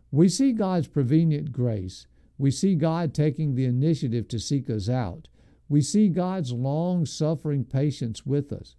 We 0.09 0.27
see 0.27 0.53
God's 0.53 0.87
prevenient 0.87 1.51
grace. 1.51 2.07
We 2.39 2.49
see 2.51 2.73
God 2.73 3.13
taking 3.13 3.53
the 3.53 3.65
initiative 3.65 4.27
to 4.29 4.39
seek 4.39 4.69
us 4.69 4.89
out. 4.89 5.27
We 5.67 5.81
see 5.81 6.07
God's 6.07 6.53
long 6.53 7.05
suffering 7.05 7.65
patience 7.65 8.25
with 8.25 8.51
us. 8.51 8.75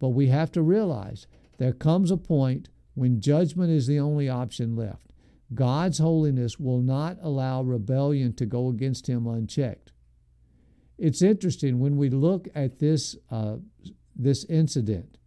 But 0.00 0.08
we 0.08 0.28
have 0.28 0.50
to 0.52 0.62
realize 0.62 1.28
there 1.58 1.74
comes 1.74 2.10
a 2.10 2.16
point 2.16 2.70
when 2.94 3.20
judgment 3.20 3.70
is 3.70 3.86
the 3.86 4.00
only 4.00 4.28
option 4.28 4.74
left. 4.74 5.12
God's 5.54 5.98
holiness 5.98 6.58
will 6.58 6.80
not 6.80 7.18
allow 7.20 7.62
rebellion 7.62 8.32
to 8.34 8.46
go 8.46 8.68
against 8.68 9.08
him 9.08 9.26
unchecked. 9.26 9.92
It's 10.96 11.20
interesting 11.20 11.78
when 11.78 11.98
we 11.98 12.08
look 12.08 12.48
at 12.54 12.78
this, 12.78 13.14
uh, 13.30 13.56
this 14.16 14.44
incident, 14.46 15.18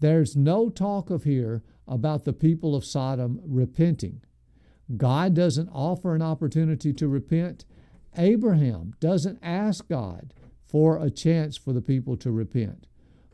there's 0.00 0.34
no 0.34 0.68
talk 0.68 1.10
of 1.10 1.22
here 1.22 1.62
about 1.86 2.24
the 2.24 2.32
people 2.32 2.74
of 2.74 2.84
Sodom 2.84 3.40
repenting. 3.44 4.22
God 4.96 5.34
doesn't 5.34 5.68
offer 5.70 6.14
an 6.14 6.22
opportunity 6.22 6.92
to 6.92 7.08
repent. 7.08 7.64
Abraham 8.16 8.94
doesn't 9.00 9.38
ask 9.42 9.88
God 9.88 10.32
for 10.66 10.98
a 10.98 11.10
chance 11.10 11.56
for 11.56 11.72
the 11.72 11.80
people 11.80 12.16
to 12.18 12.30
repent. 12.30 12.86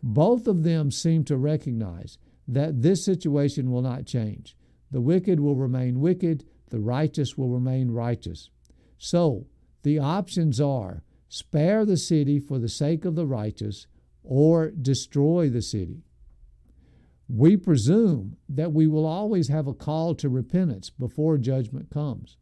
Both 0.02 0.46
of 0.46 0.62
them 0.62 0.90
seem 0.90 1.24
to 1.24 1.36
recognize 1.36 2.18
that 2.46 2.82
this 2.82 3.04
situation 3.04 3.70
will 3.70 3.82
not 3.82 4.06
change. 4.06 4.56
The 4.90 5.00
wicked 5.00 5.40
will 5.40 5.56
remain 5.56 6.00
wicked, 6.00 6.44
the 6.70 6.80
righteous 6.80 7.36
will 7.36 7.48
remain 7.48 7.90
righteous. 7.90 8.50
So, 8.98 9.46
the 9.82 9.98
options 9.98 10.60
are 10.60 11.02
spare 11.28 11.84
the 11.84 11.96
city 11.96 12.38
for 12.38 12.58
the 12.58 12.68
sake 12.68 13.04
of 13.04 13.14
the 13.14 13.26
righteous 13.26 13.86
or 14.22 14.70
destroy 14.70 15.48
the 15.48 15.62
city. 15.62 16.02
We 17.32 17.56
presume 17.56 18.36
that 18.48 18.72
we 18.72 18.88
will 18.88 19.06
always 19.06 19.46
have 19.46 19.68
a 19.68 19.74
call 19.74 20.16
to 20.16 20.28
repentance 20.28 20.90
before 20.90 21.38
judgment 21.38 21.88
comes, 21.88 22.36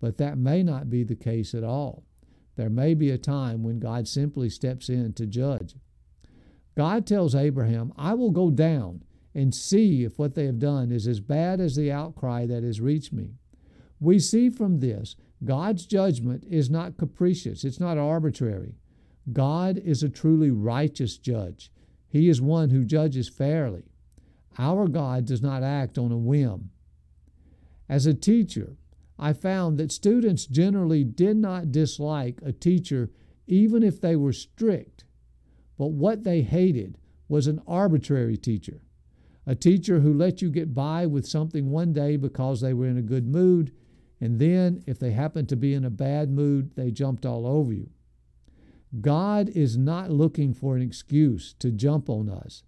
but 0.00 0.16
that 0.18 0.38
may 0.38 0.62
not 0.62 0.88
be 0.88 1.02
the 1.02 1.16
case 1.16 1.54
at 1.54 1.64
all. 1.64 2.04
There 2.54 2.70
may 2.70 2.94
be 2.94 3.10
a 3.10 3.18
time 3.18 3.64
when 3.64 3.80
God 3.80 4.06
simply 4.06 4.48
steps 4.48 4.88
in 4.88 5.12
to 5.14 5.26
judge. 5.26 5.74
God 6.76 7.04
tells 7.04 7.34
Abraham, 7.34 7.92
I 7.96 8.14
will 8.14 8.30
go 8.30 8.52
down 8.52 9.02
and 9.34 9.52
see 9.52 10.04
if 10.04 10.20
what 10.20 10.36
they 10.36 10.46
have 10.46 10.60
done 10.60 10.92
is 10.92 11.08
as 11.08 11.18
bad 11.18 11.60
as 11.60 11.74
the 11.74 11.90
outcry 11.90 12.46
that 12.46 12.62
has 12.62 12.80
reached 12.80 13.12
me. 13.12 13.34
We 13.98 14.20
see 14.20 14.50
from 14.50 14.78
this 14.78 15.16
God's 15.44 15.84
judgment 15.84 16.44
is 16.48 16.70
not 16.70 16.96
capricious, 16.96 17.64
it's 17.64 17.80
not 17.80 17.98
arbitrary. 17.98 18.76
God 19.32 19.78
is 19.78 20.04
a 20.04 20.08
truly 20.08 20.52
righteous 20.52 21.18
judge. 21.18 21.72
He 22.08 22.28
is 22.28 22.40
one 22.40 22.70
who 22.70 22.84
judges 22.84 23.28
fairly. 23.28 23.82
Our 24.58 24.88
God 24.88 25.24
does 25.24 25.40
not 25.42 25.62
act 25.62 25.98
on 25.98 26.12
a 26.12 26.18
whim. 26.18 26.70
As 27.88 28.06
a 28.06 28.14
teacher, 28.14 28.76
I 29.18 29.32
found 29.32 29.78
that 29.78 29.92
students 29.92 30.46
generally 30.46 31.04
did 31.04 31.36
not 31.36 31.72
dislike 31.72 32.40
a 32.44 32.52
teacher 32.52 33.10
even 33.46 33.82
if 33.82 34.00
they 34.00 34.16
were 34.16 34.32
strict, 34.32 35.04
but 35.78 35.88
what 35.88 36.24
they 36.24 36.42
hated 36.42 36.98
was 37.28 37.46
an 37.46 37.62
arbitrary 37.66 38.36
teacher 38.36 38.80
A 39.46 39.54
teacher 39.54 40.00
who 40.00 40.12
let 40.12 40.42
you 40.42 40.50
get 40.50 40.74
by 40.74 41.06
with 41.06 41.26
something 41.26 41.70
one 41.70 41.94
day 41.94 42.16
because 42.18 42.60
they 42.60 42.74
were 42.74 42.86
in 42.86 42.98
a 42.98 43.02
good 43.02 43.26
mood, 43.26 43.72
and 44.20 44.38
then, 44.38 44.82
if 44.86 44.98
they 44.98 45.12
happened 45.12 45.48
to 45.48 45.56
be 45.56 45.72
in 45.72 45.86
a 45.86 45.90
bad 45.90 46.30
mood, 46.30 46.72
they 46.76 46.90
jumped 46.90 47.24
all 47.24 47.46
over 47.46 47.72
you. 47.72 47.88
God 49.00 49.48
is 49.48 49.78
not 49.78 50.10
looking 50.10 50.52
for 50.52 50.76
an 50.76 50.82
excuse 50.82 51.54
to 51.60 51.70
jump 51.70 52.10
on 52.10 52.28
us. 52.28 52.62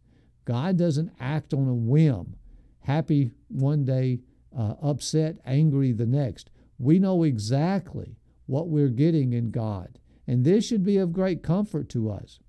God 0.44 0.76
doesn't 0.76 1.12
act 1.20 1.54
on 1.54 1.68
a 1.68 1.74
whim, 1.74 2.36
happy 2.80 3.32
one 3.48 3.84
day, 3.84 4.20
uh, 4.56 4.74
upset, 4.82 5.36
angry 5.44 5.92
the 5.92 6.06
next. 6.06 6.50
We 6.78 6.98
know 6.98 7.22
exactly 7.22 8.16
what 8.46 8.68
we're 8.68 8.88
getting 8.88 9.32
in 9.32 9.50
God, 9.50 9.98
and 10.26 10.44
this 10.44 10.66
should 10.66 10.84
be 10.84 10.96
of 10.96 11.12
great 11.12 11.42
comfort 11.42 11.88
to 11.90 12.10
us. 12.10 12.40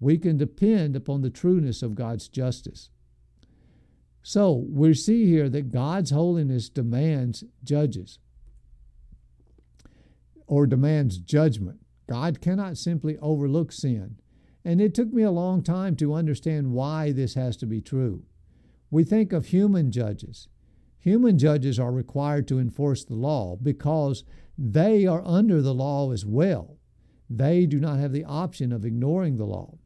We 0.00 0.18
can 0.18 0.36
depend 0.36 0.96
upon 0.96 1.22
the 1.22 1.30
trueness 1.30 1.82
of 1.82 1.94
God's 1.94 2.28
justice. 2.28 2.90
So 4.22 4.64
we 4.68 4.94
see 4.94 5.26
here 5.26 5.48
that 5.50 5.70
God's 5.70 6.10
holiness 6.10 6.68
demands 6.68 7.44
judges 7.62 8.18
or 10.46 10.66
demands 10.66 11.18
judgment. 11.18 11.80
God 12.08 12.40
cannot 12.40 12.78
simply 12.78 13.18
overlook 13.18 13.70
sin. 13.70 14.16
And 14.64 14.80
it 14.80 14.94
took 14.94 15.12
me 15.12 15.22
a 15.22 15.30
long 15.30 15.62
time 15.62 15.96
to 15.96 16.14
understand 16.14 16.72
why 16.72 17.12
this 17.12 17.34
has 17.34 17.56
to 17.58 17.66
be 17.66 17.80
true. 17.80 18.22
We 18.90 19.04
think 19.04 19.32
of 19.32 19.46
human 19.46 19.90
judges. 19.90 20.48
Human 21.00 21.38
judges 21.38 21.78
are 21.78 21.92
required 21.92 22.48
to 22.48 22.58
enforce 22.58 23.04
the 23.04 23.14
law 23.14 23.56
because 23.56 24.24
they 24.56 25.06
are 25.06 25.22
under 25.24 25.60
the 25.60 25.74
law 25.74 26.12
as 26.12 26.24
well. 26.24 26.78
They 27.28 27.66
do 27.66 27.78
not 27.78 27.98
have 27.98 28.12
the 28.12 28.24
option 28.24 28.72
of 28.72 28.84
ignoring 28.84 29.36
the 29.36 29.44
law. 29.44 29.78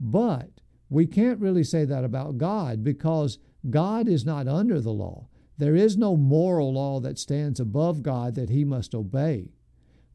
But 0.00 0.50
we 0.88 1.06
can't 1.06 1.40
really 1.40 1.64
say 1.64 1.84
that 1.84 2.04
about 2.04 2.38
God 2.38 2.82
because 2.82 3.38
God 3.68 4.08
is 4.08 4.24
not 4.24 4.48
under 4.48 4.80
the 4.80 4.92
law. 4.92 5.28
There 5.58 5.76
is 5.76 5.96
no 5.96 6.16
moral 6.16 6.72
law 6.72 7.00
that 7.00 7.18
stands 7.18 7.60
above 7.60 8.02
God 8.02 8.34
that 8.34 8.50
he 8.50 8.64
must 8.64 8.94
obey. 8.94 9.50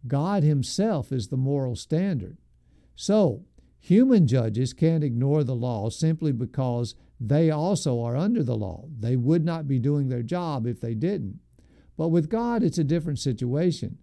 God 0.07 0.43
Himself 0.43 1.11
is 1.11 1.27
the 1.27 1.37
moral 1.37 1.75
standard. 1.75 2.37
So, 2.95 3.45
human 3.79 4.27
judges 4.27 4.73
can't 4.73 5.03
ignore 5.03 5.43
the 5.43 5.55
law 5.55 5.89
simply 5.89 6.31
because 6.31 6.95
they 7.19 7.49
also 7.49 8.01
are 8.01 8.15
under 8.15 8.43
the 8.43 8.55
law. 8.55 8.85
They 8.97 9.15
would 9.15 9.43
not 9.43 9.67
be 9.67 9.79
doing 9.79 10.09
their 10.09 10.23
job 10.23 10.65
if 10.65 10.79
they 10.79 10.93
didn't. 10.93 11.39
But 11.97 12.09
with 12.09 12.29
God, 12.29 12.63
it's 12.63 12.77
a 12.77 12.83
different 12.83 13.19
situation. 13.19 13.97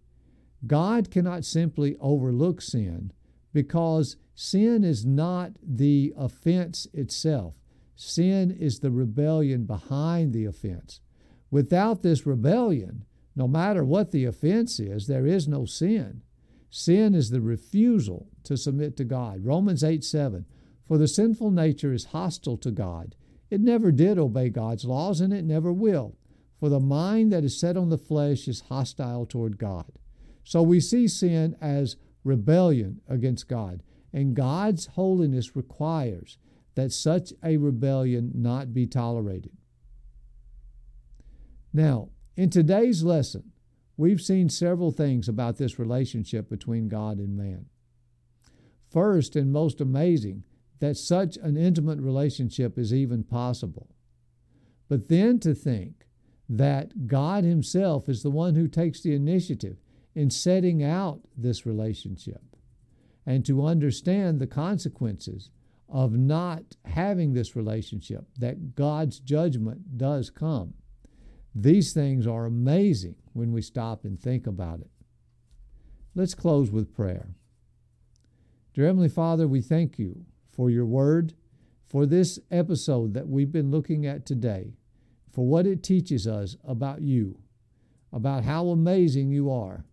God 0.66 1.11
cannot 1.11 1.45
simply 1.45 1.97
overlook 2.01 2.61
sin 2.61 3.12
because 3.53 4.16
sin 4.35 4.85
is 4.85 5.07
not 5.07 5.53
the 5.62 6.12
offense 6.16 6.87
itself. 6.93 7.55
Sin 7.95 8.51
is 8.51 8.81
the 8.81 8.91
rebellion 8.91 9.64
behind 9.64 10.35
the 10.35 10.45
offense. 10.45 11.01
Without 11.51 12.03
this 12.03 12.27
rebellion, 12.27 13.07
no 13.35 13.49
matter 13.49 13.85
what 13.85 14.11
the 14.11 14.27
offense 14.27 14.79
is, 14.79 15.07
there 15.07 15.27
is 15.27 15.49
no 15.49 15.64
sin. 15.64 16.22
Sin 16.71 17.14
is 17.14 17.31
the 17.31 17.41
refusal 17.41 18.29
to 18.45 18.57
submit 18.57 18.97
to 18.97 19.05
God. 19.05 19.45
Romans 19.45 19.85
8 19.85 20.05
7. 20.05 20.45
For 20.87 20.99
the 20.99 21.09
sinful 21.09 21.51
nature 21.51 21.93
is 21.93 22.07
hostile 22.07 22.57
to 22.59 22.71
God. 22.71 23.14
It 23.51 23.61
never 23.61 23.93
did 23.93 24.19
obey 24.19 24.51
God's 24.51 24.85
laws, 24.85 25.21
and 25.21 25.33
it 25.33 25.45
never 25.45 25.73
will. 25.73 26.17
For 26.59 26.69
the 26.69 26.81
mind 26.81 27.33
that 27.33 27.45
is 27.45 27.59
set 27.59 27.77
on 27.77 27.91
the 27.91 27.99
flesh 27.99 28.49
is 28.49 28.62
hostile 28.69 29.27
toward 29.27 29.59
God. 29.59 29.93
So 30.45 30.62
we 30.62 30.81
see 30.81 31.09
sin 31.09 31.57
as 31.61 31.97
rebellion 32.25 33.01
against 33.09 33.49
God. 33.49 33.83
And 34.12 34.35
God's 34.35 34.87
holiness 34.87 35.57
requires 35.57 36.39
that 36.75 36.93
such 36.93 37.33
a 37.43 37.57
rebellion 37.57 38.33
not 38.35 38.73
be 38.73 38.87
tolerated. 38.87 39.53
Now, 41.73 42.11
in 42.37 42.51
today's 42.51 43.03
lesson, 43.03 43.53
we've 43.97 44.20
seen 44.20 44.49
several 44.49 44.90
things 44.90 45.28
about 45.28 45.57
this 45.57 45.78
relationship 45.78 46.49
between 46.49 46.88
God 46.88 47.18
and 47.18 47.36
man. 47.36 47.66
First, 48.90 49.36
and 49.36 49.53
most 49.53 49.80
amazing, 49.80 50.44
that 50.80 50.97
such 50.97 51.36
an 51.38 51.57
intimate 51.57 52.01
relationship 52.01 52.78
is 52.78 52.92
even 52.92 53.24
possible. 53.24 53.88
But 54.88 55.09
then 55.09 55.40
to 55.40 55.55
think 55.55 56.07
that 56.49 57.07
God 57.07 57.44
Himself 57.44 58.09
is 58.09 58.22
the 58.22 58.30
one 58.30 58.55
who 58.55 58.68
takes 58.68 59.03
the 59.03 59.14
initiative 59.14 59.78
in 60.14 60.30
setting 60.30 60.82
out 60.82 61.20
this 61.36 61.66
relationship 61.66 62.42
and 63.26 63.44
to 63.44 63.66
understand 63.66 64.38
the 64.38 64.47
consequences 64.47 65.51
of 65.88 66.12
not 66.12 66.76
having 66.84 67.32
this 67.32 67.57
relationship, 67.57 68.24
that 68.38 68.74
God's 68.74 69.18
judgment 69.18 69.99
does 69.99 70.30
come. 70.30 70.74
These 71.55 71.92
things 71.92 72.26
are 72.26 72.47
amazing 72.47 73.16
when 73.37 73.53
we 73.53 73.61
stop 73.61 74.05
and 74.05 74.18
think 74.18 74.47
about 74.47 74.80
it. 74.80 74.91
Let's 76.14 76.34
close 76.34 76.70
with 76.70 76.95
prayer. 76.95 77.34
Dear 78.72 78.87
Heavenly 78.87 79.11
Father, 79.11 79.47
we 79.47 79.61
thank 79.61 79.99
you 79.99 80.24
for 80.51 80.70
your 80.70 80.87
word, 80.87 81.34
for 81.87 82.07
this 82.07 82.39
episode 82.51 83.12
that 83.12 83.28
we've 83.28 83.53
been 83.53 83.70
looking 83.70 84.07
at 84.07 84.24
today, 84.24 84.72
for 85.30 85.47
what 85.47 85.66
it 85.66 85.82
teaches 85.82 86.26
us 86.26 86.57
about 86.64 87.03
you, 87.03 87.39
about 88.11 88.45
how 88.45 88.68
amazing 88.68 89.30
you 89.30 89.51
are, 89.51 89.84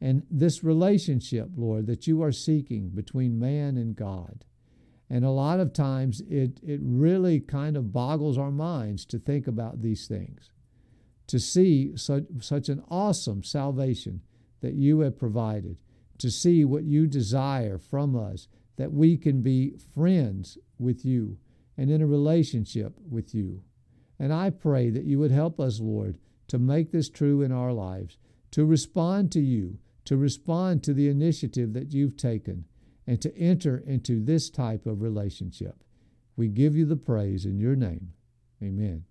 and 0.00 0.24
this 0.28 0.64
relationship, 0.64 1.50
Lord, 1.56 1.86
that 1.86 2.08
you 2.08 2.22
are 2.22 2.32
seeking 2.32 2.88
between 2.88 3.38
man 3.38 3.76
and 3.76 3.94
God. 3.94 4.44
And 5.08 5.24
a 5.24 5.30
lot 5.30 5.60
of 5.60 5.72
times 5.72 6.20
it, 6.28 6.58
it 6.62 6.80
really 6.82 7.38
kind 7.38 7.76
of 7.76 7.92
boggles 7.92 8.36
our 8.36 8.50
minds 8.50 9.04
to 9.06 9.18
think 9.18 9.46
about 9.46 9.82
these 9.82 10.06
things 10.08 10.50
to 11.28 11.38
see 11.38 11.96
such, 11.96 12.24
such 12.40 12.68
an 12.68 12.82
awesome 12.88 13.42
salvation 13.44 14.20
that 14.60 14.74
you 14.74 15.00
have 15.00 15.18
provided, 15.18 15.76
to 16.18 16.30
see 16.30 16.64
what 16.64 16.84
you 16.84 17.06
desire 17.06 17.78
from 17.78 18.16
us, 18.16 18.48
that 18.76 18.92
we 18.92 19.16
can 19.16 19.40
be 19.40 19.76
friends 19.94 20.58
with 20.78 21.04
you 21.04 21.38
and 21.76 21.90
in 21.90 22.02
a 22.02 22.06
relationship 22.06 22.92
with 23.08 23.34
you. 23.34 23.62
And 24.18 24.32
I 24.32 24.50
pray 24.50 24.90
that 24.90 25.04
you 25.04 25.18
would 25.20 25.30
help 25.30 25.60
us, 25.60 25.80
Lord, 25.80 26.18
to 26.48 26.58
make 26.58 26.90
this 26.90 27.08
true 27.08 27.42
in 27.42 27.52
our 27.52 27.72
lives, 27.72 28.18
to 28.52 28.64
respond 28.64 29.30
to 29.32 29.40
you, 29.40 29.78
to 30.06 30.16
respond 30.16 30.82
to 30.82 30.94
the 30.94 31.08
initiative 31.08 31.72
that 31.74 31.92
you've 31.92 32.16
taken, 32.16 32.64
and 33.06 33.20
to 33.22 33.36
enter 33.36 33.78
into 33.86 34.24
this 34.24 34.50
type 34.50 34.86
of 34.86 35.02
relationship. 35.02 35.84
We 36.36 36.48
give 36.48 36.74
you 36.74 36.84
the 36.84 36.96
praise 36.96 37.44
in 37.44 37.58
your 37.58 37.76
name. 37.76 38.12
Amen. 38.62 39.04